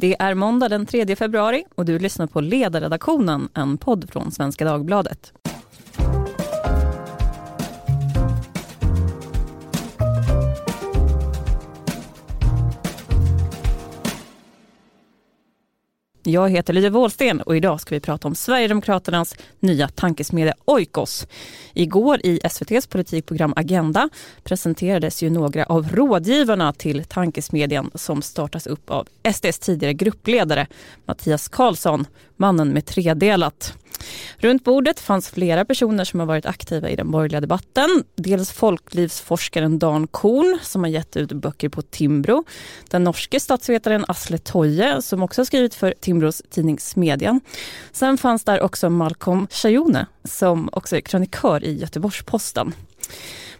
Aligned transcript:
Det 0.00 0.16
är 0.18 0.34
måndag 0.34 0.68
den 0.68 0.86
3 0.86 1.16
februari 1.16 1.64
och 1.74 1.84
du 1.84 1.98
lyssnar 1.98 2.26
på 2.26 2.40
Ledarredaktionen, 2.40 3.48
en 3.54 3.78
podd 3.78 4.10
från 4.10 4.32
Svenska 4.32 4.64
Dagbladet. 4.64 5.32
Jag 16.28 16.50
heter 16.50 16.72
Lydia 16.72 16.90
Wåhlsten 16.90 17.40
och 17.40 17.56
idag 17.56 17.80
ska 17.80 17.94
vi 17.94 18.00
prata 18.00 18.28
om 18.28 18.34
Sverigedemokraternas 18.34 19.34
nya 19.60 19.88
tankesmedja 19.88 20.54
Oikos. 20.64 21.26
Igår 21.74 22.20
i 22.24 22.40
SVTs 22.44 22.86
politikprogram 22.86 23.52
Agenda 23.56 24.08
presenterades 24.44 25.22
ju 25.22 25.30
några 25.30 25.64
av 25.64 25.88
rådgivarna 25.88 26.72
till 26.72 27.04
tankesmedjan 27.04 27.90
som 27.94 28.22
startas 28.22 28.66
upp 28.66 28.90
av 28.90 29.08
SDs 29.34 29.58
tidigare 29.58 29.94
gruppledare 29.94 30.66
Mattias 31.04 31.48
Karlsson, 31.48 32.06
mannen 32.36 32.68
med 32.68 32.86
tredelat. 32.86 33.74
Runt 34.38 34.64
bordet 34.64 35.00
fanns 35.00 35.30
flera 35.30 35.64
personer 35.64 36.04
som 36.04 36.20
har 36.20 36.26
varit 36.26 36.46
aktiva 36.46 36.90
i 36.90 36.96
den 36.96 37.10
borgerliga 37.10 37.40
debatten. 37.40 38.04
Dels 38.16 38.52
folklivsforskaren 38.52 39.78
Dan 39.78 40.06
Korn 40.06 40.58
som 40.62 40.84
har 40.84 40.90
gett 40.90 41.16
ut 41.16 41.32
böcker 41.32 41.68
på 41.68 41.82
Timbro. 41.82 42.44
Den 42.90 43.04
norske 43.04 43.40
statsvetaren 43.40 44.04
Asle 44.08 44.38
Toje 44.38 45.02
som 45.02 45.22
också 45.22 45.40
har 45.40 45.46
skrivit 45.46 45.74
för 45.74 45.94
Timbros 46.00 46.42
tidning 46.50 46.78
Smedjan. 46.78 47.40
Sen 47.92 48.18
fanns 48.18 48.44
där 48.44 48.60
också 48.60 48.90
Malcolm 48.90 49.46
Chayone 49.50 50.06
som 50.24 50.68
också 50.72 50.96
är 50.96 51.00
krönikör 51.00 51.64
i 51.64 51.78
Göteborgs-Posten. 51.78 52.74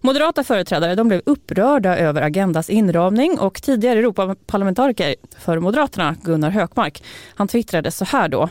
Moderata 0.01 0.45
företrädare 0.45 0.95
de 0.95 1.09
blev 1.09 1.21
upprörda 1.27 1.97
över 1.97 2.23
Agendas 2.23 2.71
inramning 2.71 3.39
och 3.39 3.63
tidigare 3.63 3.99
Europaparlamentariker 3.99 5.15
för 5.39 5.59
Moderaterna, 5.59 6.17
Gunnar 6.23 6.51
Hökmark, 6.51 7.03
han 7.35 7.49
twittrade 7.49 7.91
så 7.91 8.05
här 8.05 8.29
då. 8.29 8.49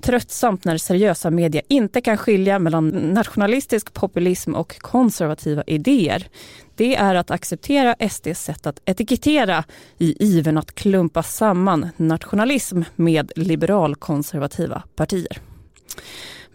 Tröttsamt 0.00 0.64
när 0.64 0.78
seriösa 0.78 1.30
media 1.30 1.62
inte 1.68 2.00
kan 2.00 2.16
skilja 2.16 2.58
mellan 2.58 2.88
nationalistisk 2.88 3.92
populism 3.92 4.54
och 4.54 4.78
konservativa 4.78 5.62
idéer. 5.66 6.28
Det 6.76 6.96
är 6.96 7.14
att 7.14 7.30
acceptera 7.30 8.08
SDs 8.10 8.44
sätt 8.44 8.66
att 8.66 8.80
etikettera 8.84 9.64
i 9.98 10.16
iven 10.24 10.58
att 10.58 10.74
klumpa 10.74 11.22
samman 11.22 11.88
nationalism 11.96 12.82
med 12.96 13.32
liberalkonservativa 13.36 14.82
partier. 14.96 15.40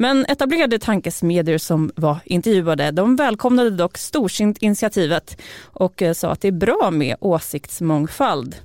Men 0.01 0.25
etablerade 0.25 0.79
tankesmedier 0.79 1.57
som 1.57 1.91
var 1.95 2.17
intervjuade 2.25 2.91
de 2.91 3.15
välkomnade 3.15 3.69
dock 3.69 3.97
storsint 3.97 4.57
initiativet 4.57 5.41
och 5.63 6.01
eh, 6.01 6.13
sa 6.13 6.31
att 6.31 6.41
det 6.41 6.47
är 6.47 6.51
bra 6.51 6.91
med 6.91 7.15
åsiktsmångfald. 7.19 8.55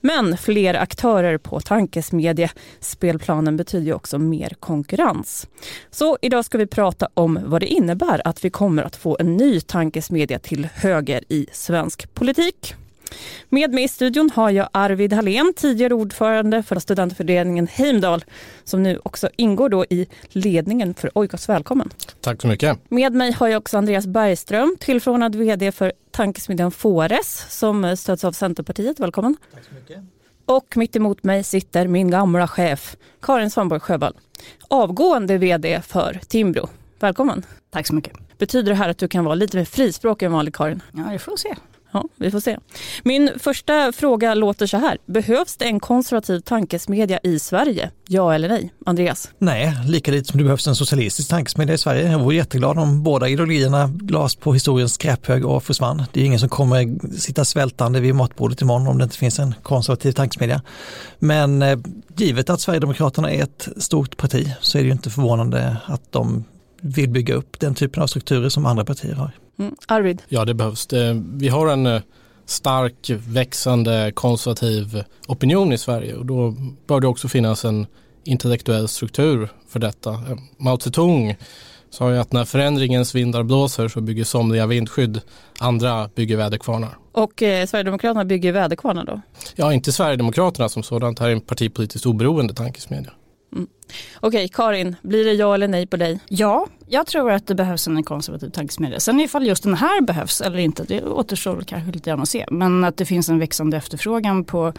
Men 0.00 0.36
fler 0.36 0.74
aktörer 0.74 1.38
på 1.38 1.60
tankesmediespelplanen 1.60 3.56
betyder 3.56 3.92
också 3.92 4.18
mer 4.18 4.56
konkurrens. 4.60 5.46
Så 5.90 6.18
idag 6.22 6.44
ska 6.44 6.58
vi 6.58 6.66
prata 6.66 7.08
om 7.14 7.38
vad 7.44 7.60
det 7.60 7.66
innebär 7.66 8.22
att 8.24 8.44
vi 8.44 8.50
kommer 8.50 8.82
att 8.82 8.96
få 8.96 9.16
en 9.20 9.36
ny 9.36 9.60
tankesmedja 9.60 10.38
till 10.38 10.68
höger 10.74 11.24
i 11.28 11.46
svensk 11.52 12.14
politik. 12.14 12.74
Med 13.48 13.72
mig 13.72 13.84
i 13.84 13.88
studion 13.88 14.30
har 14.34 14.50
jag 14.50 14.68
Arvid 14.72 15.12
Hallén, 15.12 15.52
tidigare 15.56 15.94
ordförande 15.94 16.62
för 16.62 16.78
studentföreningen 16.78 17.66
Heimdal, 17.66 18.24
som 18.64 18.82
nu 18.82 19.00
också 19.02 19.28
ingår 19.36 19.68
då 19.68 19.84
i 19.84 20.06
ledningen 20.28 20.94
för 20.94 21.18
Oikos. 21.18 21.48
Välkommen! 21.48 21.90
Tack 22.20 22.42
så 22.42 22.48
mycket! 22.48 22.90
Med 22.90 23.12
mig 23.12 23.32
har 23.32 23.48
jag 23.48 23.58
också 23.58 23.78
Andreas 23.78 24.06
Bergström, 24.06 24.76
tillförordnad 24.80 25.34
vd 25.34 25.72
för 25.72 25.92
tankesmedjan 26.10 26.70
Fores, 26.70 27.46
som 27.58 27.96
stöds 27.96 28.24
av 28.24 28.32
Centerpartiet. 28.32 29.00
Välkommen! 29.00 29.36
Tack 29.54 29.64
så 29.64 29.74
mycket! 29.74 29.98
Och 30.44 30.76
mitt 30.76 30.96
emot 30.96 31.24
mig 31.24 31.44
sitter 31.44 31.86
min 31.86 32.10
gamla 32.10 32.48
chef, 32.48 32.96
Karin 33.22 33.50
Svanborg 33.50 33.80
Sjöwall, 33.80 34.14
avgående 34.68 35.38
vd 35.38 35.82
för 35.86 36.20
Timbro. 36.28 36.68
Välkommen! 37.00 37.42
Tack 37.70 37.86
så 37.86 37.94
mycket! 37.94 38.38
Betyder 38.38 38.72
det 38.72 38.76
här 38.76 38.88
att 38.88 38.98
du 38.98 39.08
kan 39.08 39.24
vara 39.24 39.34
lite 39.34 39.56
mer 39.56 39.64
frispråkig 39.64 40.26
än 40.26 40.32
vanlig 40.32 40.54
Karin? 40.54 40.82
Ja, 40.92 41.02
det 41.12 41.18
får 41.18 41.32
vi 41.32 41.38
se. 41.38 41.54
Ja, 41.92 42.04
vi 42.16 42.30
får 42.30 42.40
se. 42.40 42.58
Min 43.04 43.30
första 43.38 43.92
fråga 43.92 44.34
låter 44.34 44.66
så 44.66 44.76
här. 44.76 44.98
Behövs 45.06 45.56
det 45.56 45.64
en 45.64 45.80
konservativ 45.80 46.40
tankesmedja 46.40 47.18
i 47.22 47.38
Sverige? 47.38 47.90
Ja 48.08 48.34
eller 48.34 48.48
nej? 48.48 48.72
Andreas? 48.86 49.30
Nej, 49.38 49.76
lika 49.86 50.10
lite 50.10 50.28
som 50.28 50.38
det 50.38 50.44
behövs 50.44 50.66
en 50.66 50.76
socialistisk 50.76 51.30
tankesmedja 51.30 51.74
i 51.74 51.78
Sverige. 51.78 52.12
Jag 52.12 52.18
vore 52.18 52.36
jätteglad 52.36 52.78
om 52.78 53.02
båda 53.02 53.28
ideologierna 53.28 53.90
lades 54.08 54.36
på 54.36 54.54
historiens 54.54 54.94
skräphög 54.94 55.46
och 55.46 55.64
försvann. 55.64 56.02
Det 56.12 56.20
är 56.20 56.24
ingen 56.24 56.40
som 56.40 56.48
kommer 56.48 57.14
sitta 57.18 57.44
svältande 57.44 58.00
vid 58.00 58.14
matbordet 58.14 58.62
imorgon 58.62 58.88
om 58.88 58.98
det 58.98 59.04
inte 59.04 59.18
finns 59.18 59.38
en 59.38 59.54
konservativ 59.62 60.12
tankesmedja. 60.12 60.62
Men 61.18 61.62
eh, 61.62 61.78
givet 62.16 62.50
att 62.50 62.60
Sverigedemokraterna 62.60 63.30
är 63.30 63.42
ett 63.42 63.68
stort 63.76 64.16
parti 64.16 64.52
så 64.60 64.78
är 64.78 64.82
det 64.82 64.86
ju 64.86 64.92
inte 64.92 65.10
förvånande 65.10 65.76
att 65.86 66.12
de 66.12 66.44
vill 66.80 67.08
bygga 67.08 67.34
upp 67.34 67.60
den 67.60 67.74
typen 67.74 68.02
av 68.02 68.06
strukturer 68.06 68.48
som 68.48 68.66
andra 68.66 68.84
partier 68.84 69.14
har. 69.14 69.30
Mm. 69.60 69.74
Arvid? 69.86 70.22
Ja, 70.28 70.44
det 70.44 70.54
behövs. 70.54 70.86
Det, 70.86 71.22
vi 71.34 71.48
har 71.48 71.68
en 71.68 71.86
eh, 71.86 72.02
stark 72.46 73.10
växande 73.10 74.12
konservativ 74.14 75.04
opinion 75.28 75.72
i 75.72 75.78
Sverige 75.78 76.14
och 76.14 76.26
då 76.26 76.54
bör 76.86 77.00
det 77.00 77.06
också 77.06 77.28
finnas 77.28 77.64
en 77.64 77.86
intellektuell 78.24 78.88
struktur 78.88 79.48
för 79.68 79.80
detta. 79.80 80.10
Eh, 80.10 80.38
Mao 80.58 80.78
Zedong 80.78 81.36
sa 81.90 82.10
ju 82.10 82.18
att 82.18 82.32
när 82.32 82.44
förändringens 82.44 83.14
vindar 83.14 83.42
blåser 83.42 83.88
så 83.88 84.00
bygger 84.00 84.24
somliga 84.24 84.66
vindskydd, 84.66 85.20
andra 85.58 86.08
bygger 86.14 86.36
väderkvarnar. 86.36 86.96
Och 87.12 87.42
eh, 87.42 87.66
Sverigedemokraterna 87.66 88.24
bygger 88.24 88.52
väderkvarnar 88.52 89.04
då? 89.04 89.20
Ja, 89.54 89.72
inte 89.72 89.92
Sverigedemokraterna 89.92 90.68
som 90.68 90.82
sådant. 90.82 91.18
Här 91.18 91.28
är 91.28 91.32
en 91.32 91.40
partipolitiskt 91.40 92.06
oberoende 92.06 92.54
tankesmedja. 92.54 93.10
Mm. 93.52 93.66
Okej, 94.20 94.48
Karin, 94.48 94.96
blir 95.02 95.24
det 95.24 95.32
ja 95.32 95.54
eller 95.54 95.68
nej 95.68 95.86
på 95.86 95.96
dig? 95.96 96.20
Ja, 96.28 96.66
jag 96.86 97.06
tror 97.06 97.30
att 97.30 97.46
det 97.46 97.54
behövs 97.54 97.86
en 97.86 98.02
konservativ 98.02 98.50
tankesmedja. 98.50 99.00
Sen 99.00 99.20
ifall 99.20 99.46
just 99.46 99.62
den 99.62 99.74
här 99.74 100.00
behövs 100.00 100.40
eller 100.40 100.58
inte, 100.58 100.84
det 100.84 101.04
återstår 101.04 101.62
kanske 101.66 101.92
lite 101.92 102.10
grann 102.10 102.20
att 102.20 102.28
se. 102.28 102.46
Men 102.50 102.84
att 102.84 102.96
det 102.96 103.04
finns 103.04 103.28
en 103.28 103.38
växande 103.38 103.76
efterfrågan 103.76 104.44
på 104.44 104.72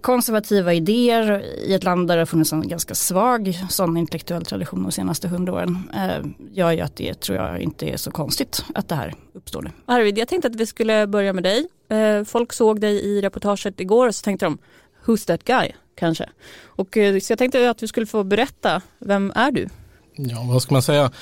konservativa 0.00 0.74
idéer 0.74 1.44
i 1.64 1.74
ett 1.74 1.84
land 1.84 2.08
där 2.08 2.16
det 2.16 2.20
har 2.20 2.26
funnits 2.26 2.52
en 2.52 2.68
ganska 2.68 2.94
svag 2.94 3.58
sån 3.70 3.96
intellektuell 3.96 4.44
tradition 4.44 4.82
de 4.82 4.92
senaste 4.92 5.28
hundra 5.28 5.52
åren 5.52 5.90
eh, 5.94 6.26
gör 6.52 6.72
ju 6.72 6.80
att 6.80 6.96
det 6.96 7.20
tror 7.20 7.38
jag 7.38 7.60
inte 7.60 7.86
är 7.86 7.96
så 7.96 8.10
konstigt 8.10 8.64
att 8.74 8.88
det 8.88 8.94
här 8.94 9.14
uppstår 9.34 9.62
nu. 9.62 9.70
Arvid, 9.86 10.18
jag 10.18 10.28
tänkte 10.28 10.48
att 10.48 10.56
vi 10.56 10.66
skulle 10.66 11.06
börja 11.06 11.32
med 11.32 11.42
dig. 11.42 11.66
Eh, 11.88 12.24
folk 12.24 12.52
såg 12.52 12.80
dig 12.80 13.04
i 13.04 13.20
reportaget 13.20 13.80
igår 13.80 14.08
och 14.08 14.14
så 14.14 14.22
tänkte 14.22 14.46
de, 14.46 14.58
who's 15.04 15.26
that 15.26 15.44
guy? 15.44 15.72
Kanske. 15.94 16.28
Och, 16.64 16.96
eh, 16.96 17.20
så 17.20 17.32
jag 17.32 17.38
tänkte 17.38 17.70
att 17.70 17.78
du 17.78 17.86
skulle 17.86 18.06
få 18.06 18.24
berätta, 18.24 18.82
vem 18.98 19.32
är 19.34 19.50
du? 19.50 19.68
Ja, 20.16 20.46
vad 20.48 20.62
ska 20.62 20.74
man 20.74 20.82
säga? 20.82 21.12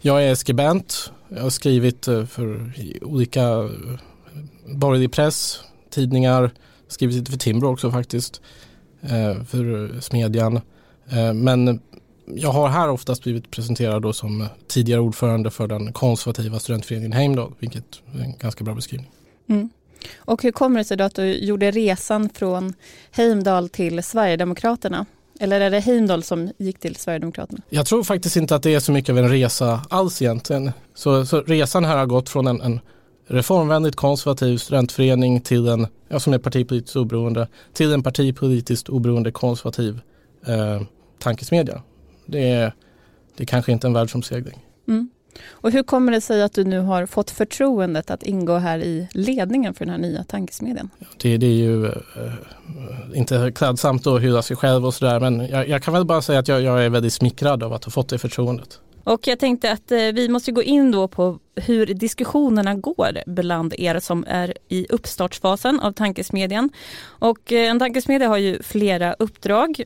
Jag 0.00 0.24
är 0.24 0.34
skribent. 0.34 1.12
Jag 1.28 1.42
har 1.42 1.50
skrivit 1.50 2.08
eh, 2.08 2.26
för 2.26 2.72
olika 3.02 3.42
eh, 3.42 3.70
borgerlig 4.66 5.12
press, 5.12 5.60
tidningar, 5.90 6.50
skrivit 6.88 7.16
lite 7.16 7.30
för 7.30 7.38
Timbro 7.38 7.72
också 7.72 7.90
faktiskt, 7.90 8.40
för 9.46 10.00
Smedjan. 10.00 10.60
Men 11.34 11.80
jag 12.26 12.50
har 12.50 12.68
här 12.68 12.88
oftast 12.88 13.22
blivit 13.22 13.50
presenterad 13.50 14.02
då 14.02 14.12
som 14.12 14.46
tidigare 14.68 15.00
ordförande 15.00 15.50
för 15.50 15.66
den 15.66 15.92
konservativa 15.92 16.58
studentföreningen 16.58 17.12
Heimdal, 17.12 17.52
vilket 17.58 18.02
är 18.14 18.20
en 18.20 18.36
ganska 18.38 18.64
bra 18.64 18.74
beskrivning. 18.74 19.10
Mm. 19.48 19.70
Och 20.16 20.42
hur 20.42 20.52
kommer 20.52 20.78
det 20.78 20.84
sig 20.84 20.96
då 20.96 21.04
att 21.04 21.14
du 21.14 21.34
gjorde 21.34 21.70
resan 21.70 22.28
från 22.28 22.74
Heimdal 23.10 23.68
till 23.68 24.02
Sverigedemokraterna? 24.02 25.06
Eller 25.40 25.60
är 25.60 25.70
det 25.70 25.80
Heimdal 25.80 26.22
som 26.22 26.52
gick 26.58 26.78
till 26.78 26.96
Sverigedemokraterna? 26.96 27.60
Jag 27.70 27.86
tror 27.86 28.04
faktiskt 28.04 28.36
inte 28.36 28.56
att 28.56 28.62
det 28.62 28.74
är 28.74 28.80
så 28.80 28.92
mycket 28.92 29.12
av 29.12 29.18
en 29.18 29.30
resa 29.30 29.80
alls 29.90 30.22
egentligen. 30.22 30.72
Så, 30.94 31.26
så 31.26 31.40
resan 31.40 31.84
här 31.84 31.96
har 31.96 32.06
gått 32.06 32.28
från 32.28 32.46
en, 32.46 32.60
en 32.60 32.80
reformvänligt 33.26 33.96
konservativ 33.96 34.58
studentförening 34.58 35.40
till 35.40 35.68
en, 35.68 35.86
ja, 36.08 36.20
som 36.20 36.32
är 36.32 36.38
partipolitiskt 36.38 36.96
oberoende, 36.96 37.48
till 37.72 37.92
en 37.92 38.02
partipolitiskt 38.02 38.88
oberoende 38.88 39.30
konservativ 39.30 40.00
eh, 40.46 40.82
tankesmedja. 41.18 41.82
Det 42.26 42.50
är, 42.50 42.72
det 43.36 43.44
är 43.44 43.46
kanske 43.46 43.72
inte 43.72 43.86
en 43.86 43.92
världsomsegling. 43.92 44.66
Mm. 44.88 45.10
Och 45.50 45.70
hur 45.70 45.82
kommer 45.82 46.12
det 46.12 46.20
sig 46.20 46.42
att 46.42 46.52
du 46.52 46.64
nu 46.64 46.80
har 46.80 47.06
fått 47.06 47.30
förtroendet 47.30 48.10
att 48.10 48.22
ingå 48.22 48.56
här 48.56 48.78
i 48.78 49.08
ledningen 49.12 49.74
för 49.74 49.84
den 49.84 49.92
här 49.92 50.00
nya 50.00 50.24
tankesmedjan? 50.24 50.90
Det, 51.16 51.36
det 51.36 51.46
är 51.46 51.50
ju 51.50 51.86
äh, 51.86 51.92
inte 53.14 53.52
klädsamt 53.54 54.06
att 54.06 54.22
hylla 54.22 54.42
sig 54.42 54.56
själv 54.56 54.86
och 54.86 54.94
sådär 54.94 55.20
men 55.20 55.48
jag, 55.48 55.68
jag, 55.68 55.82
kan 55.82 55.94
väl 55.94 56.04
bara 56.04 56.22
säga 56.22 56.38
att 56.38 56.48
jag, 56.48 56.62
jag, 56.62 56.84
är 56.84 56.88
väldigt 56.88 57.12
smickrad 57.12 57.62
av 57.62 57.72
att 57.72 57.84
ha 57.84 57.90
fått 57.90 58.08
det 58.08 58.18
förtroendet. 58.18 58.80
Och 59.04 59.26
jag 59.26 59.38
tänkte 59.38 59.72
att 59.72 59.92
eh, 59.92 59.98
vi 59.98 60.28
måste 60.28 60.52
gå 60.52 60.62
in 60.62 60.90
då 60.90 61.08
på 61.08 61.38
hur 61.54 61.86
diskussionerna 61.86 62.74
går 62.74 63.18
bland 63.26 63.74
er 63.78 63.98
som 64.00 64.24
är 64.28 64.54
i 64.68 64.86
uppstartsfasen 64.90 65.80
av 65.80 65.92
tankesmedjan. 65.92 66.70
Och 67.04 67.52
eh, 67.52 67.70
en 67.70 67.78
tankesmedja 67.78 68.28
har 68.28 68.38
ju 68.38 68.62
flera 68.62 69.12
uppdrag. 69.12 69.82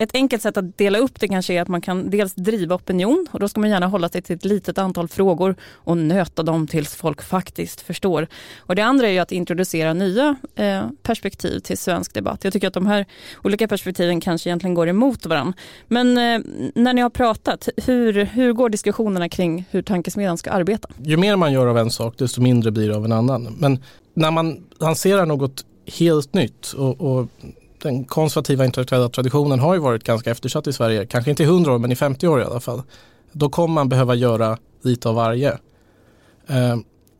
Ett 0.00 0.14
enkelt 0.14 0.42
sätt 0.42 0.56
att 0.56 0.78
dela 0.78 0.98
upp 0.98 1.20
det 1.20 1.28
kanske 1.28 1.54
är 1.54 1.62
att 1.62 1.68
man 1.68 1.80
kan 1.80 2.10
dels 2.10 2.34
driva 2.34 2.74
opinion 2.74 3.26
och 3.30 3.40
då 3.40 3.48
ska 3.48 3.60
man 3.60 3.70
gärna 3.70 3.86
hålla 3.86 4.08
sig 4.08 4.22
till 4.22 4.36
ett 4.36 4.44
litet 4.44 4.78
antal 4.78 5.08
frågor 5.08 5.56
och 5.74 5.96
nöta 5.96 6.42
dem 6.42 6.66
tills 6.66 6.94
folk 6.94 7.22
faktiskt 7.22 7.80
förstår. 7.80 8.26
Och 8.58 8.74
det 8.74 8.82
andra 8.82 9.08
är 9.08 9.12
ju 9.12 9.18
att 9.18 9.32
introducera 9.32 9.92
nya 9.92 10.36
eh, 10.54 10.82
perspektiv 11.02 11.58
till 11.58 11.78
svensk 11.78 12.14
debatt. 12.14 12.44
Jag 12.44 12.52
tycker 12.52 12.68
att 12.68 12.74
de 12.74 12.86
här 12.86 13.06
olika 13.44 13.68
perspektiven 13.68 14.20
kanske 14.20 14.48
egentligen 14.48 14.74
går 14.74 14.88
emot 14.88 15.26
varandra. 15.26 15.54
Men 15.88 16.18
eh, 16.18 16.40
när 16.74 16.94
ni 16.94 17.00
har 17.00 17.10
pratat, 17.10 17.68
hur, 17.76 18.12
hur 18.12 18.52
går 18.52 18.68
diskussionerna 18.68 19.28
kring 19.28 19.64
hur 19.70 19.82
tankesmedjan 19.82 20.38
ska 20.38 20.50
arbeta? 20.50 20.88
Ju 21.02 21.16
mer 21.16 21.36
man 21.36 21.52
gör 21.52 21.66
av 21.66 21.78
en 21.78 21.90
sak 21.90 22.14
desto 22.18 22.40
mindre 22.40 22.70
blir 22.70 22.88
det 22.88 22.96
av 22.96 23.04
en 23.04 23.12
annan. 23.12 23.56
Men 23.58 23.78
när 24.14 24.30
man 24.30 24.64
lanserar 24.78 25.26
något 25.26 25.64
helt 25.98 26.34
nytt 26.34 26.72
och, 26.72 27.00
och 27.00 27.28
den 27.82 28.04
konservativa 28.04 28.64
intellektuella 28.64 29.08
traditionen 29.08 29.60
har 29.60 29.74
ju 29.74 29.80
varit 29.80 30.04
ganska 30.04 30.30
eftersatt 30.30 30.66
i 30.66 30.72
Sverige, 30.72 31.06
kanske 31.06 31.30
inte 31.30 31.42
i 31.42 31.46
100 31.46 31.72
år 31.72 31.78
men 31.78 31.92
i 31.92 31.96
50 31.96 32.28
år 32.28 32.40
i 32.40 32.44
alla 32.44 32.60
fall. 32.60 32.82
Då 33.32 33.48
kommer 33.48 33.74
man 33.74 33.88
behöva 33.88 34.14
göra 34.14 34.58
lite 34.82 35.08
av 35.08 35.14
varje. 35.14 35.58
Eh, 36.46 36.76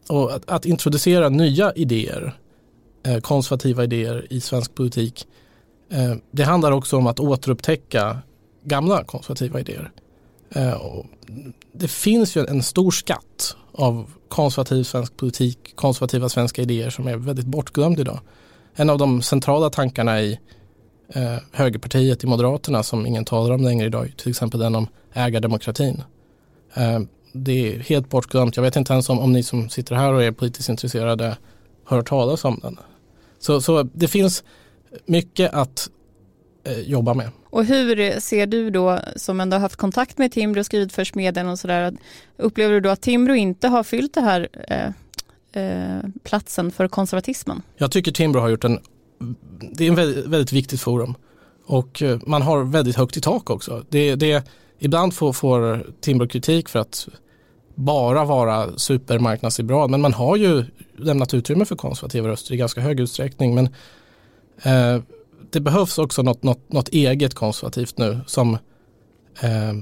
och 0.09 0.35
att, 0.35 0.51
att, 0.51 0.67
introducera 0.67 1.29
nya 1.29 1.73
idéer, 1.73 2.39
eh, 3.07 3.21
konservativa 3.21 3.85
idéer 3.85 4.27
i 4.31 4.41
svensk 4.41 4.75
politik, 4.75 5.27
eh, 5.91 6.15
det 6.31 6.43
handlar 6.43 6.73
också 6.73 6.97
om 6.97 7.07
att 7.07 7.21
återupptäcka 7.21 8.19
gamla 8.65 9.05
konservativa 9.05 9.61
idéer. 9.61 9.91
Eh, 10.55 10.83
det 11.73 11.89
finns 11.89 12.37
ju 12.37 12.47
en 12.47 12.63
stor 12.63 12.91
skatt 12.91 13.57
av 13.73 14.11
konservativ 14.29 14.85
svensk 14.85 15.17
politik, 15.17 15.59
konservativa 15.75 16.29
svenska 16.29 16.63
idéer 16.63 16.91
som 16.91 17.09
är 17.09 17.17
väldigt 17.17 17.47
bortglömd 17.47 18.01
idag 18.01 18.21
en 18.75 18.91
av 18.91 18.99
de 18.99 19.23
centrala 19.23 19.71
tankarna 19.71 20.21
i 20.21 20.39
eh, 21.15 21.37
högerpartiet, 21.53 22.25
i 22.25 22.27
Moderaterna 22.27 22.83
som 22.83 23.07
ingen 23.07 23.25
talar 23.25 23.55
om 23.55 23.63
längre 23.63 23.87
idag, 23.87 24.13
till 24.17 24.31
exempel 24.31 24.61
den 24.61 24.75
om 24.75 24.87
ägardemokratin. 25.13 26.03
Eh, 26.75 27.01
det 27.33 27.75
är 27.75 27.79
helt 27.79 28.09
bortglömt. 28.09 28.57
Jag 28.57 28.63
vet 28.63 28.77
inte 28.77 28.93
ens 28.93 29.09
om, 29.09 29.19
om 29.19 29.33
ni 29.33 29.43
som 29.43 29.69
sitter 29.69 29.95
här 29.95 30.13
och 30.13 30.23
är 30.23 30.33
politiskt 30.33 30.69
intresserade 30.69 31.37
hör 31.87 32.03
talas 32.03 32.45
om 32.45 32.61
den. 32.63 32.79
Så, 33.39 33.61
så 33.61 33.83
det 33.83 34.09
finns 34.09 34.45
mycket 35.07 35.53
att 35.53 35.89
eh, 36.65 36.81
jobba 36.81 37.15
med. 37.15 37.31
Och 37.45 37.65
hur 37.65 38.21
ser 38.21 38.47
du 38.47 38.71
då, 38.71 38.99
som 39.17 39.41
ändå 39.41 39.55
har 39.55 39.61
haft 39.61 39.77
kontakt 39.77 40.19
med 40.19 40.33
Timbro 40.33 40.61
och 40.61 40.67
skrivit 40.67 40.93
för 40.93 41.05
Smeden 41.05 41.49
och 41.49 41.59
sådär, 41.59 41.97
upplever 42.37 42.75
du 42.75 42.81
då 42.81 42.91
att 42.91 43.01
Timbro 43.01 43.35
inte 43.35 43.69
har 43.69 43.83
fyllt 43.83 44.15
det 44.15 44.21
här 44.21 44.49
Eh, 44.69 44.91
Eh, 45.53 45.99
platsen 46.23 46.71
för 46.71 46.89
konservatismen? 46.89 47.63
Jag 47.77 47.91
tycker 47.91 48.13
Timbro 48.13 48.41
har 48.41 48.49
gjort 48.49 48.65
en, 48.65 48.79
det 49.73 49.85
är 49.85 49.89
en 49.89 49.95
väldigt, 49.95 50.27
väldigt 50.27 50.53
viktigt 50.53 50.81
forum 50.81 51.15
och 51.67 52.03
eh, 52.03 52.19
man 52.27 52.43
har 52.43 52.65
väldigt 52.65 52.97
högt 52.97 53.17
i 53.17 53.21
tak 53.21 53.51
också. 53.51 53.85
Det, 53.89 54.15
det, 54.15 54.49
ibland 54.79 55.15
får, 55.15 55.33
får 55.33 55.87
Timbro 56.01 56.29
kritik 56.29 56.69
för 56.69 56.79
att 56.79 57.09
bara 57.75 58.25
vara 58.25 58.79
supermarknadsliberal 58.79 59.91
men 59.91 60.01
man 60.01 60.13
har 60.13 60.37
ju 60.37 60.65
lämnat 60.97 61.35
utrymme 61.35 61.65
för 61.65 61.77
konservativa 61.77 62.29
röster 62.29 62.55
i 62.55 62.57
ganska 62.57 62.81
hög 62.81 63.01
utsträckning. 63.01 63.55
Men 63.55 63.67
eh, 64.63 65.03
det 65.51 65.61
behövs 65.61 65.99
också 65.99 66.23
något, 66.23 66.43
något, 66.43 66.73
något, 66.73 66.89
eget 66.89 67.35
konservativt 67.35 67.99
nu 67.99 68.21
som 68.27 68.55
eh, 69.41 69.73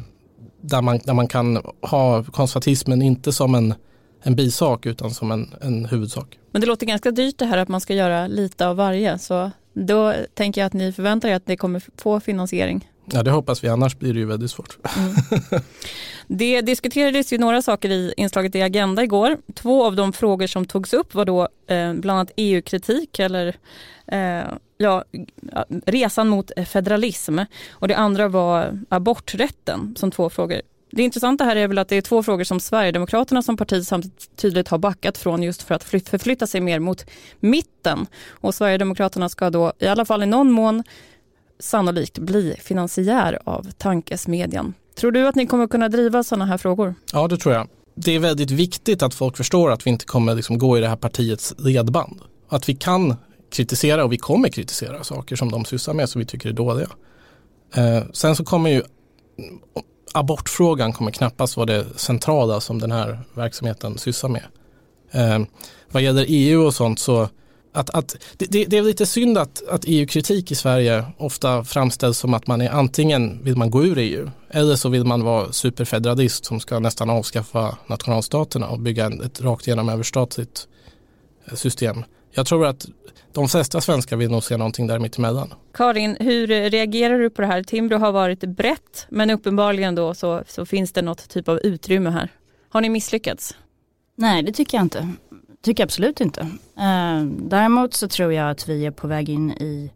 där, 0.61 0.83
man, 0.83 1.01
där 1.05 1.15
man 1.15 1.29
kan 1.29 1.63
ha 1.81 2.25
konservatismen 2.25 3.03
inte 3.03 3.33
som 3.33 3.55
en 3.55 3.75
en 4.23 4.37
bisak 4.37 4.87
utan 4.87 5.11
som 5.11 5.31
en, 5.31 5.55
en 5.61 5.85
huvudsak. 5.85 6.39
Men 6.53 6.61
det 6.61 6.67
låter 6.67 6.87
ganska 6.87 7.11
dyrt 7.11 7.39
det 7.39 7.45
här 7.45 7.59
att 7.59 7.69
man 7.69 7.81
ska 7.81 7.95
göra 7.95 8.27
lite 8.27 8.67
av 8.67 8.77
varje 8.77 9.19
så 9.19 9.51
då 9.73 10.15
tänker 10.35 10.61
jag 10.61 10.67
att 10.67 10.73
ni 10.73 10.93
förväntar 10.93 11.29
er 11.29 11.35
att 11.35 11.47
det 11.47 11.57
kommer 11.57 11.83
få 11.97 12.21
finansiering. 12.21 12.89
Ja 13.13 13.23
det 13.23 13.31
hoppas 13.31 13.65
vi, 13.65 13.69
annars 13.69 13.99
blir 13.99 14.15
det 14.15 14.19
ju 14.19 14.27
väldigt 14.27 14.51
svårt. 14.51 14.79
Mm. 14.97 15.15
Det 16.31 16.61
diskuterades 16.61 17.33
ju 17.33 17.39
några 17.39 17.63
saker 17.63 17.91
i 17.91 18.15
inslaget 18.17 18.55
i 18.55 18.63
Agenda 18.63 19.03
igår. 19.03 19.37
Två 19.55 19.87
av 19.87 19.97
de 19.97 20.13
frågor 20.13 20.47
som 20.47 20.65
togs 20.65 20.95
upp 20.95 21.15
var 21.15 21.25
då 21.25 21.43
eh, 21.67 21.95
bland 21.95 22.19
annat 22.19 22.31
EU-kritik 22.37 23.19
eller 23.19 23.57
eh, 24.07 24.43
ja, 24.79 25.05
resan 25.87 26.29
mot 26.29 26.51
federalism 26.67 27.39
och 27.71 27.89
det 27.89 27.97
andra 27.97 28.29
var 28.29 28.79
aborträtten 28.89 29.95
som 29.99 30.11
två 30.11 30.31
frågor 30.31 30.61
det 30.91 31.03
intressanta 31.03 31.45
här 31.45 31.57
är 31.57 31.69
väl 31.69 31.79
att 31.79 31.89
det 31.89 31.97
är 31.97 32.03
två 32.03 32.23
frågor 32.23 32.45
som 32.45 32.61
Sverigedemokraterna 32.61 33.43
som 33.43 33.57
parti 33.57 33.87
samtidigt 33.87 34.37
tydligt 34.37 34.69
har 34.69 34.79
backat 34.79 35.19
från 35.19 35.43
just 35.43 35.63
för 35.63 35.75
att 35.75 35.85
förflytta 35.85 36.47
sig 36.47 36.61
mer 36.61 36.79
mot 36.79 37.07
mitten. 37.41 38.07
Och 38.29 38.55
Sverigedemokraterna 38.55 39.29
ska 39.29 39.51
då 39.51 39.73
i 39.79 39.87
alla 39.87 40.05
fall 40.05 40.23
i 40.23 40.27
någon 40.27 40.51
mån 40.51 40.85
sannolikt 41.61 42.19
bli 42.19 42.55
finansiär 42.63 43.39
av 43.45 43.67
tankesmedjan. 43.79 44.75
Tror 44.95 45.13
du 45.13 45.29
att 45.29 45.35
ni 45.35 45.47
kommer 45.47 45.67
kunna 45.67 45.89
driva 45.89 46.23
sådana 46.23 46.47
här 46.47 46.59
frågor? 46.59 46.95
Ja, 47.13 47.29
det 47.29 47.37
tror 47.37 47.55
jag. 47.55 47.69
Det 47.95 48.15
är 48.15 48.19
väldigt 48.19 48.51
viktigt 48.51 49.03
att 49.03 49.15
folk 49.15 49.37
förstår 49.37 49.71
att 49.71 49.87
vi 49.87 49.91
inte 49.91 50.05
kommer 50.05 50.35
liksom 50.35 50.59
gå 50.59 50.79
i 50.79 50.81
det 50.81 50.89
här 50.89 50.97
partiets 50.97 51.55
ledband. 51.59 52.21
Att 52.49 52.69
vi 52.69 52.75
kan 52.75 53.17
kritisera 53.51 54.05
och 54.05 54.13
vi 54.13 54.19
kommer 54.19 54.49
kritisera 54.49 55.05
saker 55.05 55.37
som 55.37 55.51
de 55.51 55.65
sysslar 55.65 55.95
med 55.95 56.09
som 56.09 56.19
vi 56.19 56.27
tycker 56.27 56.49
är 56.49 56.53
dåliga. 56.53 56.89
Eh, 57.75 58.03
sen 58.13 58.37
så 58.37 58.45
kommer 58.45 58.71
ju 58.71 58.83
abortfrågan 60.15 60.93
kommer 60.93 61.11
knappast 61.11 61.57
vara 61.57 61.67
det 61.67 61.87
centrala 61.97 62.61
som 62.61 62.79
den 62.79 62.93
här 62.93 63.21
verksamheten 63.35 63.99
sysslar 63.99 64.31
med. 64.31 64.45
Eh, 65.11 65.47
vad 65.91 66.03
gäller 66.03 66.25
EU 66.29 66.67
och 66.67 66.75
sånt 66.75 66.99
så 66.99 67.29
att, 67.73 67.91
att 67.91 68.17
det, 68.37 68.65
det, 68.65 68.79
är 68.79 68.83
lite 68.83 69.07
synd 69.07 69.39
att, 69.39 69.69
att 69.69 69.85
EU-kritik 69.87 70.53
i 70.53 70.55
Sverige 70.55 71.05
ofta 71.19 71.65
framställs 71.65 72.19
som 72.19 72.35
att 72.35 72.47
man 72.47 72.61
är 72.61 72.71
antingen 72.71 73.45
vill 73.45 73.57
man 73.57 73.71
gå 73.71 73.85
ur 73.85 73.99
EU 73.99 74.31
eller 74.51 74.77
så 74.77 74.89
vill 74.89 75.05
man 75.05 75.25
vara 75.25 75.53
superfederalist 75.53 76.45
som 76.45 76.61
ska 76.61 76.79
nästan 76.79 77.11
avskaffa 77.11 77.77
nationalstaterna 77.87 78.69
och 78.69 78.79
bygga 78.79 79.11
ett 79.25 79.41
rakt 79.41 79.67
igenom 79.67 79.89
överstatligt 79.89 80.69
eh, 81.45 81.55
system. 81.55 82.05
Jag 82.39 82.47
tror 82.47 82.67
att 82.67 82.87
de 83.33 83.49
flesta 83.49 83.81
svenskar 83.81 84.17
vill 84.17 84.31
nog 84.31 84.45
se 84.45 84.57
någonting 84.57 84.87
där 84.87 84.99
mittemellan. 84.99 85.55
Karin, 85.75 86.17
hur 86.21 86.47
reagerar 86.47 87.19
du 87.19 87.31
på 87.31 87.43
det 87.43 87.47
här? 87.49 87.63
Timbro 87.63 87.99
har 87.99 88.13
varit 88.13 88.41
brett 88.41 89.07
men 89.09 89.31
uppenbarligen 89.31 89.95
då 89.95 90.15
så, 90.15 90.43
så 90.47 90.67
finns 90.67 90.93
det 90.93 91.03
något 91.03 91.29
typ 91.29 91.49
av 91.49 91.59
utrymme 91.59 92.11
här. 92.11 92.29
Har 92.69 92.81
ni 92.81 92.89
misslyckats? 92.89 93.57
Nej, 94.15 94.43
det 94.43 94.53
tycker 94.53 94.79
jag 94.79 94.85
inte. 94.85 95.09
Tycker 95.63 95.83
jag 95.83 95.87
absolut 95.87 96.21
inte. 96.21 96.41
Eh, 96.79 97.25
däremot 97.25 97.95
så 97.95 98.09
tror 98.09 98.33
jag 98.33 98.51
att 98.51 98.69
vi 98.69 98.87
är 98.87 98.91
på 98.91 99.07
väg 99.07 99.29
in 99.29 99.51
i 99.51 99.91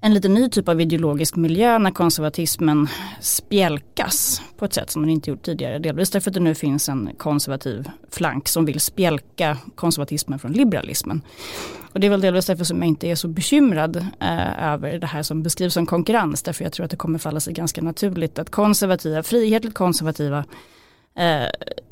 en 0.00 0.14
lite 0.14 0.28
ny 0.28 0.48
typ 0.48 0.68
av 0.68 0.80
ideologisk 0.80 1.36
miljö 1.36 1.78
när 1.78 1.90
konservatismen 1.90 2.88
spjälkas 3.20 4.42
på 4.56 4.64
ett 4.64 4.72
sätt 4.72 4.90
som 4.90 5.02
den 5.02 5.10
inte 5.10 5.30
gjort 5.30 5.42
tidigare. 5.42 5.78
Delvis 5.78 6.10
därför 6.10 6.30
att 6.30 6.34
det 6.34 6.40
nu 6.40 6.54
finns 6.54 6.88
en 6.88 7.10
konservativ 7.16 7.90
flank 8.10 8.48
som 8.48 8.64
vill 8.64 8.80
spjälka 8.80 9.58
konservatismen 9.74 10.38
från 10.38 10.52
liberalismen. 10.52 11.22
Och 11.92 12.00
det 12.00 12.06
är 12.06 12.10
väl 12.10 12.20
delvis 12.20 12.46
därför 12.46 12.64
som 12.64 12.78
jag 12.78 12.88
inte 12.88 13.08
är 13.08 13.14
så 13.14 13.28
bekymrad 13.28 13.96
eh, 13.96 14.64
över 14.72 14.98
det 14.98 15.06
här 15.06 15.22
som 15.22 15.42
beskrivs 15.42 15.74
som 15.74 15.86
konkurrens. 15.86 16.42
Därför 16.42 16.64
jag 16.64 16.72
tror 16.72 16.84
att 16.84 16.90
det 16.90 16.96
kommer 16.96 17.18
falla 17.18 17.40
sig 17.40 17.52
ganska 17.52 17.82
naturligt 17.82 18.38
att 18.38 18.50
konservativa, 18.50 19.22
frihetligt 19.22 19.74
konservativa 19.74 20.44
eh, 21.14 21.46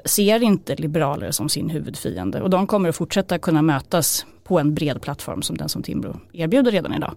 ser 0.04 0.42
inte 0.42 0.76
liberaler 0.76 1.30
som 1.30 1.48
sin 1.48 1.70
huvudfiende. 1.70 2.42
Och 2.42 2.50
de 2.50 2.66
kommer 2.66 2.88
att 2.88 2.96
fortsätta 2.96 3.38
kunna 3.38 3.62
mötas 3.62 4.26
på 4.44 4.58
en 4.58 4.74
bred 4.74 5.02
plattform 5.02 5.42
som 5.42 5.56
den 5.56 5.68
som 5.68 5.82
Timbro 5.82 6.20
erbjuder 6.32 6.72
redan 6.72 6.94
idag. 6.94 7.14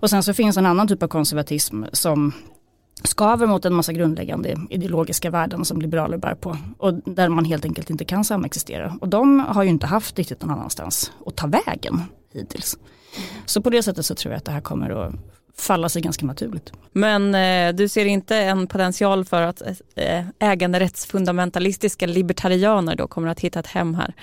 Och 0.00 0.10
sen 0.10 0.22
så 0.22 0.34
finns 0.34 0.56
en 0.56 0.66
annan 0.66 0.88
typ 0.88 1.02
av 1.02 1.08
konservatism 1.08 1.84
som 1.92 2.32
skaver 3.02 3.46
mot 3.46 3.64
en 3.64 3.74
massa 3.74 3.92
grundläggande 3.92 4.56
ideologiska 4.70 5.30
värden 5.30 5.64
som 5.64 5.80
liberaler 5.80 6.18
bär 6.18 6.34
på 6.34 6.56
och 6.78 6.94
där 6.94 7.28
man 7.28 7.44
helt 7.44 7.64
enkelt 7.64 7.90
inte 7.90 8.04
kan 8.04 8.24
samexistera. 8.24 8.96
Och 9.00 9.08
de 9.08 9.40
har 9.40 9.62
ju 9.62 9.68
inte 9.68 9.86
haft 9.86 10.18
riktigt 10.18 10.42
någon 10.42 10.50
annanstans 10.50 11.12
att 11.26 11.36
ta 11.36 11.46
vägen 11.46 12.02
hittills. 12.32 12.78
Så 13.46 13.62
på 13.62 13.70
det 13.70 13.82
sättet 13.82 14.06
så 14.06 14.14
tror 14.14 14.32
jag 14.32 14.38
att 14.38 14.44
det 14.44 14.52
här 14.52 14.60
kommer 14.60 14.90
att 14.90 15.14
falla 15.58 15.88
sig 15.88 16.02
ganska 16.02 16.26
naturligt. 16.26 16.72
Men 16.92 17.34
eh, 17.34 17.74
du 17.76 17.88
ser 17.88 18.04
inte 18.04 18.36
en 18.36 18.66
potential 18.66 19.24
för 19.24 19.42
att 19.42 19.62
eh, 19.94 20.24
äganderättsfundamentalistiska 20.38 22.06
libertarianer 22.06 22.96
då 22.96 23.06
kommer 23.06 23.28
att 23.28 23.40
hitta 23.40 23.60
ett 23.60 23.66
hem 23.66 23.94
här? 23.94 24.14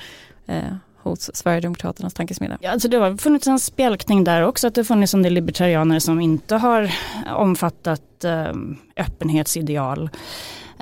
Eh, 0.45 0.75
hos 1.03 1.35
Sverigedemokraternas 1.35 2.13
tankesmedja? 2.13 2.57
Ja, 2.61 2.71
alltså 2.71 2.87
det 2.87 2.97
har 2.97 3.17
funnits 3.17 3.47
en 3.47 3.59
spjälkning 3.59 4.23
där 4.23 4.41
också, 4.41 4.67
att 4.67 4.75
det 4.75 4.83
funnits 4.83 5.13
en 5.13 5.23
del 5.23 5.33
libertarianer 5.33 5.99
som 5.99 6.21
inte 6.21 6.55
har 6.55 6.91
omfattat 7.35 8.23
eh, 8.23 8.53
öppenhetsideal. 8.97 10.09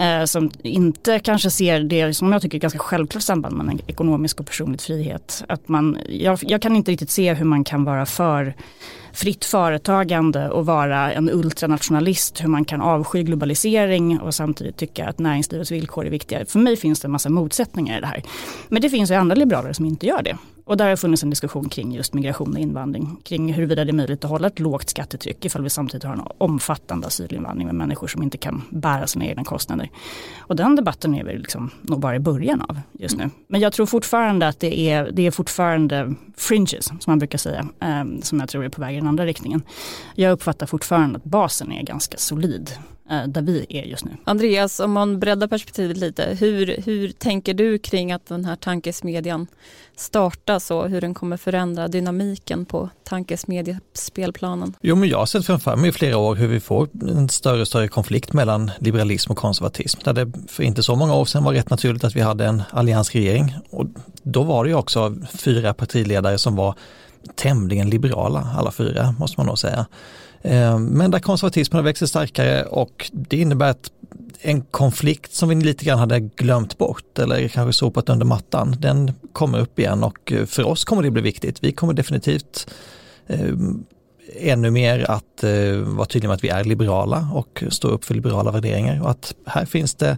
Eh, 0.02 0.26
som 0.26 0.52
inte 0.64 1.20
kanske 1.20 1.50
ser 1.50 1.80
det 1.80 2.14
som 2.14 2.32
jag 2.32 2.42
tycker 2.42 2.58
är 2.58 2.62
ganska 2.62 2.80
självklart 2.80 3.24
samband 3.24 3.56
mellan 3.56 3.80
ekonomisk 3.88 4.40
och 4.40 4.46
personlig 4.46 4.82
frihet. 4.82 5.44
Att 5.50 5.68
man, 5.68 5.98
jag, 6.10 6.40
jag 6.42 6.62
kan 6.62 6.76
inte 6.76 6.92
riktigt 6.92 7.10
se 7.10 7.34
hur 7.34 7.46
man 7.46 7.64
kan 7.64 7.84
vara 7.84 8.06
för 8.06 8.54
fritt 9.14 9.46
företagande 9.46 10.50
och 10.50 10.66
vara 10.66 11.14
en 11.14 11.30
ultranationalist, 11.30 12.44
hur 12.44 12.48
man 12.48 12.66
kan 12.66 12.82
avsky 12.82 13.24
globalisering 13.24 14.20
och 14.20 14.36
samtidigt 14.36 14.78
tycka 14.78 15.08
att 15.08 15.20
näringslivets 15.20 15.72
villkor 15.72 16.06
är 16.06 16.10
viktiga. 16.10 16.46
För 16.46 16.60
mig 16.60 16.78
finns 16.78 17.00
det 17.00 17.08
en 17.08 17.12
massa 17.12 17.30
motsättningar 17.30 17.98
i 17.98 18.02
det 18.02 18.08
här. 18.08 18.24
Men 18.70 18.82
det 18.82 18.90
finns 18.90 19.12
ju 19.12 19.16
andra 19.16 19.36
liberaler 19.36 19.74
som 19.74 19.86
inte 19.86 20.06
gör 20.06 20.22
det. 20.24 20.38
Och 20.72 20.78
där 20.78 20.90
har 20.90 20.96
funnits 20.96 21.24
en 21.24 21.30
diskussion 21.30 21.70
kring 21.70 21.92
just 21.92 22.14
migration 22.14 22.54
och 22.54 22.60
invandring, 22.60 23.18
kring 23.24 23.54
huruvida 23.54 23.86
det 23.86 23.92
är 23.92 23.94
möjligt 23.94 24.24
att 24.24 24.30
hålla 24.30 24.48
ett 24.48 24.60
lågt 24.60 24.90
skattetryck 24.90 25.46
ifall 25.46 25.64
vi 25.64 25.70
samtidigt 25.70 26.04
har 26.04 26.14
en 26.14 26.22
omfattande 26.38 27.08
asylinvandring 27.08 27.68
med 27.68 27.76
människor 27.76 28.08
som 28.08 28.24
inte 28.24 28.38
kan 28.38 28.62
bära 28.70 29.08
sina 29.08 29.26
egna 29.26 29.44
kostnader. 29.44 29.90
Och 30.40 30.56
den 30.56 30.76
debatten 30.76 31.16
är 31.16 31.24
vi 31.24 31.38
liksom 31.38 31.70
nog 31.82 32.00
bara 32.00 32.16
i 32.16 32.20
början 32.20 32.62
av 32.62 32.80
just 32.92 33.18
nu. 33.18 33.30
Men 33.48 33.62
jag 33.62 33.74
tror 33.74 33.86
fortfarande 33.86 34.48
att 34.48 34.60
det 34.60 34.80
är, 34.80 35.12
det 35.12 35.28
är 35.28 35.32
fortfarande 35.32 36.16
fringes, 36.38 36.86
som 36.86 36.98
man 37.06 37.20
brukar 37.20 37.38
säga, 37.38 37.66
eh, 37.82 38.04
som 38.22 38.40
jag 38.40 38.50
tror 38.50 38.66
är 38.66 38.70
på 38.70 38.82
väg 38.82 38.96
i 38.96 39.00
den 39.00 39.08
andra 39.08 39.26
riktningen. 39.26 39.62
Jag 40.16 40.32
uppfattar 40.32 40.66
fortfarande 40.66 41.18
att 41.18 41.24
basen 41.24 41.72
är 41.72 41.84
ganska 41.84 42.18
solid 42.18 42.72
där 43.12 43.42
vi 43.42 43.66
är 43.70 43.84
just 43.84 44.06
nu. 44.06 44.12
Andreas, 44.24 44.80
om 44.80 44.92
man 44.92 45.20
breddar 45.20 45.48
perspektivet 45.48 45.98
lite, 45.98 46.38
hur, 46.40 46.82
hur 46.86 47.12
tänker 47.12 47.54
du 47.54 47.78
kring 47.78 48.12
att 48.12 48.26
den 48.26 48.46
här 48.46 48.56
tankesmedjan 48.56 49.48
startas 49.96 50.72
och 50.72 50.90
hur 50.90 51.02
den 51.02 51.14
kommer 51.14 51.38
förändra 51.38 51.88
dynamiken 51.88 52.66
på 52.66 52.90
tankesmedjespelplanen? 53.04 54.74
Jo, 54.82 54.96
men 54.96 55.10
jag 55.10 55.18
har 55.18 55.26
sett 55.26 55.46
framför 55.46 55.76
mig 55.76 55.90
i 55.90 55.92
flera 55.92 56.18
år 56.18 56.36
hur 56.36 56.48
vi 56.48 56.60
får 56.60 56.88
en 57.02 57.30
större 57.30 57.62
och 57.62 57.68
större 57.68 57.88
konflikt 57.88 58.34
mellan 58.34 58.72
liberalism 58.80 59.32
och 59.32 59.38
konservatism. 59.38 60.00
Där 60.04 60.14
det 60.14 60.32
för 60.48 60.64
inte 60.64 60.84
så 60.84 60.96
många 60.96 61.16
år 61.16 61.26
sedan 61.26 61.44
var 61.44 61.54
rätt 61.54 61.70
naturligt 61.70 62.04
att 62.04 62.16
vi 62.16 62.22
hade 62.22 62.46
en 62.46 62.64
alliansregering 62.72 63.56
och 63.70 63.86
då 64.24 64.44
var 64.44 64.64
det 64.64 64.70
ju 64.70 64.76
också 64.76 65.16
fyra 65.34 65.74
partiledare 65.74 66.38
som 66.38 66.56
var 66.56 66.76
tämligen 67.36 67.90
liberala, 67.90 68.48
alla 68.58 68.72
fyra 68.72 69.16
måste 69.20 69.40
man 69.40 69.48
nog 69.48 69.60
säga. 69.60 69.86
Eh, 70.42 70.80
men 70.80 71.12
där 71.12 71.20
konservatismen 71.20 71.84
växer 71.84 72.06
starkare 72.06 72.64
och 72.64 73.10
det 73.14 73.38
innebär 73.38 73.70
att 73.70 73.92
en 74.42 74.62
konflikt 74.62 75.34
som 75.34 75.50
vi 75.50 75.56
lite 75.56 75.86
grann 75.86 76.00
hade 76.00 76.20
glömt 76.20 76.78
bort 76.78 77.20
eller 77.20 77.48
kanske 77.48 77.74
sopat 77.74 78.10
under 78.10 78.26
mattan, 78.26 78.76
den 78.80 79.12
kommer 79.34 79.60
upp 79.60 79.80
igen 79.80 80.04
och 80.04 80.32
eh, 80.32 80.46
för 80.46 80.64
oss 80.64 80.86
kommer 80.86 81.04
det 81.04 81.12
bli 81.12 81.22
viktigt. 81.22 81.64
Vi 81.64 81.72
kommer 81.72 81.94
definitivt 81.94 82.68
eh, 83.28 83.56
ännu 84.40 84.72
mer 84.72 85.12
att 85.12 85.44
eh, 85.44 85.76
vara 85.76 86.06
tydliga 86.06 86.30
med 86.30 86.36
att 86.36 86.44
vi 86.44 86.50
är 86.50 86.64
liberala 86.64 87.30
och 87.34 87.64
stå 87.70 87.88
upp 87.88 88.06
för 88.06 88.14
liberala 88.14 88.52
värderingar 88.52 89.02
och 89.02 89.10
att 89.10 89.36
här 89.46 89.66
finns 89.66 89.96
det, 89.96 90.18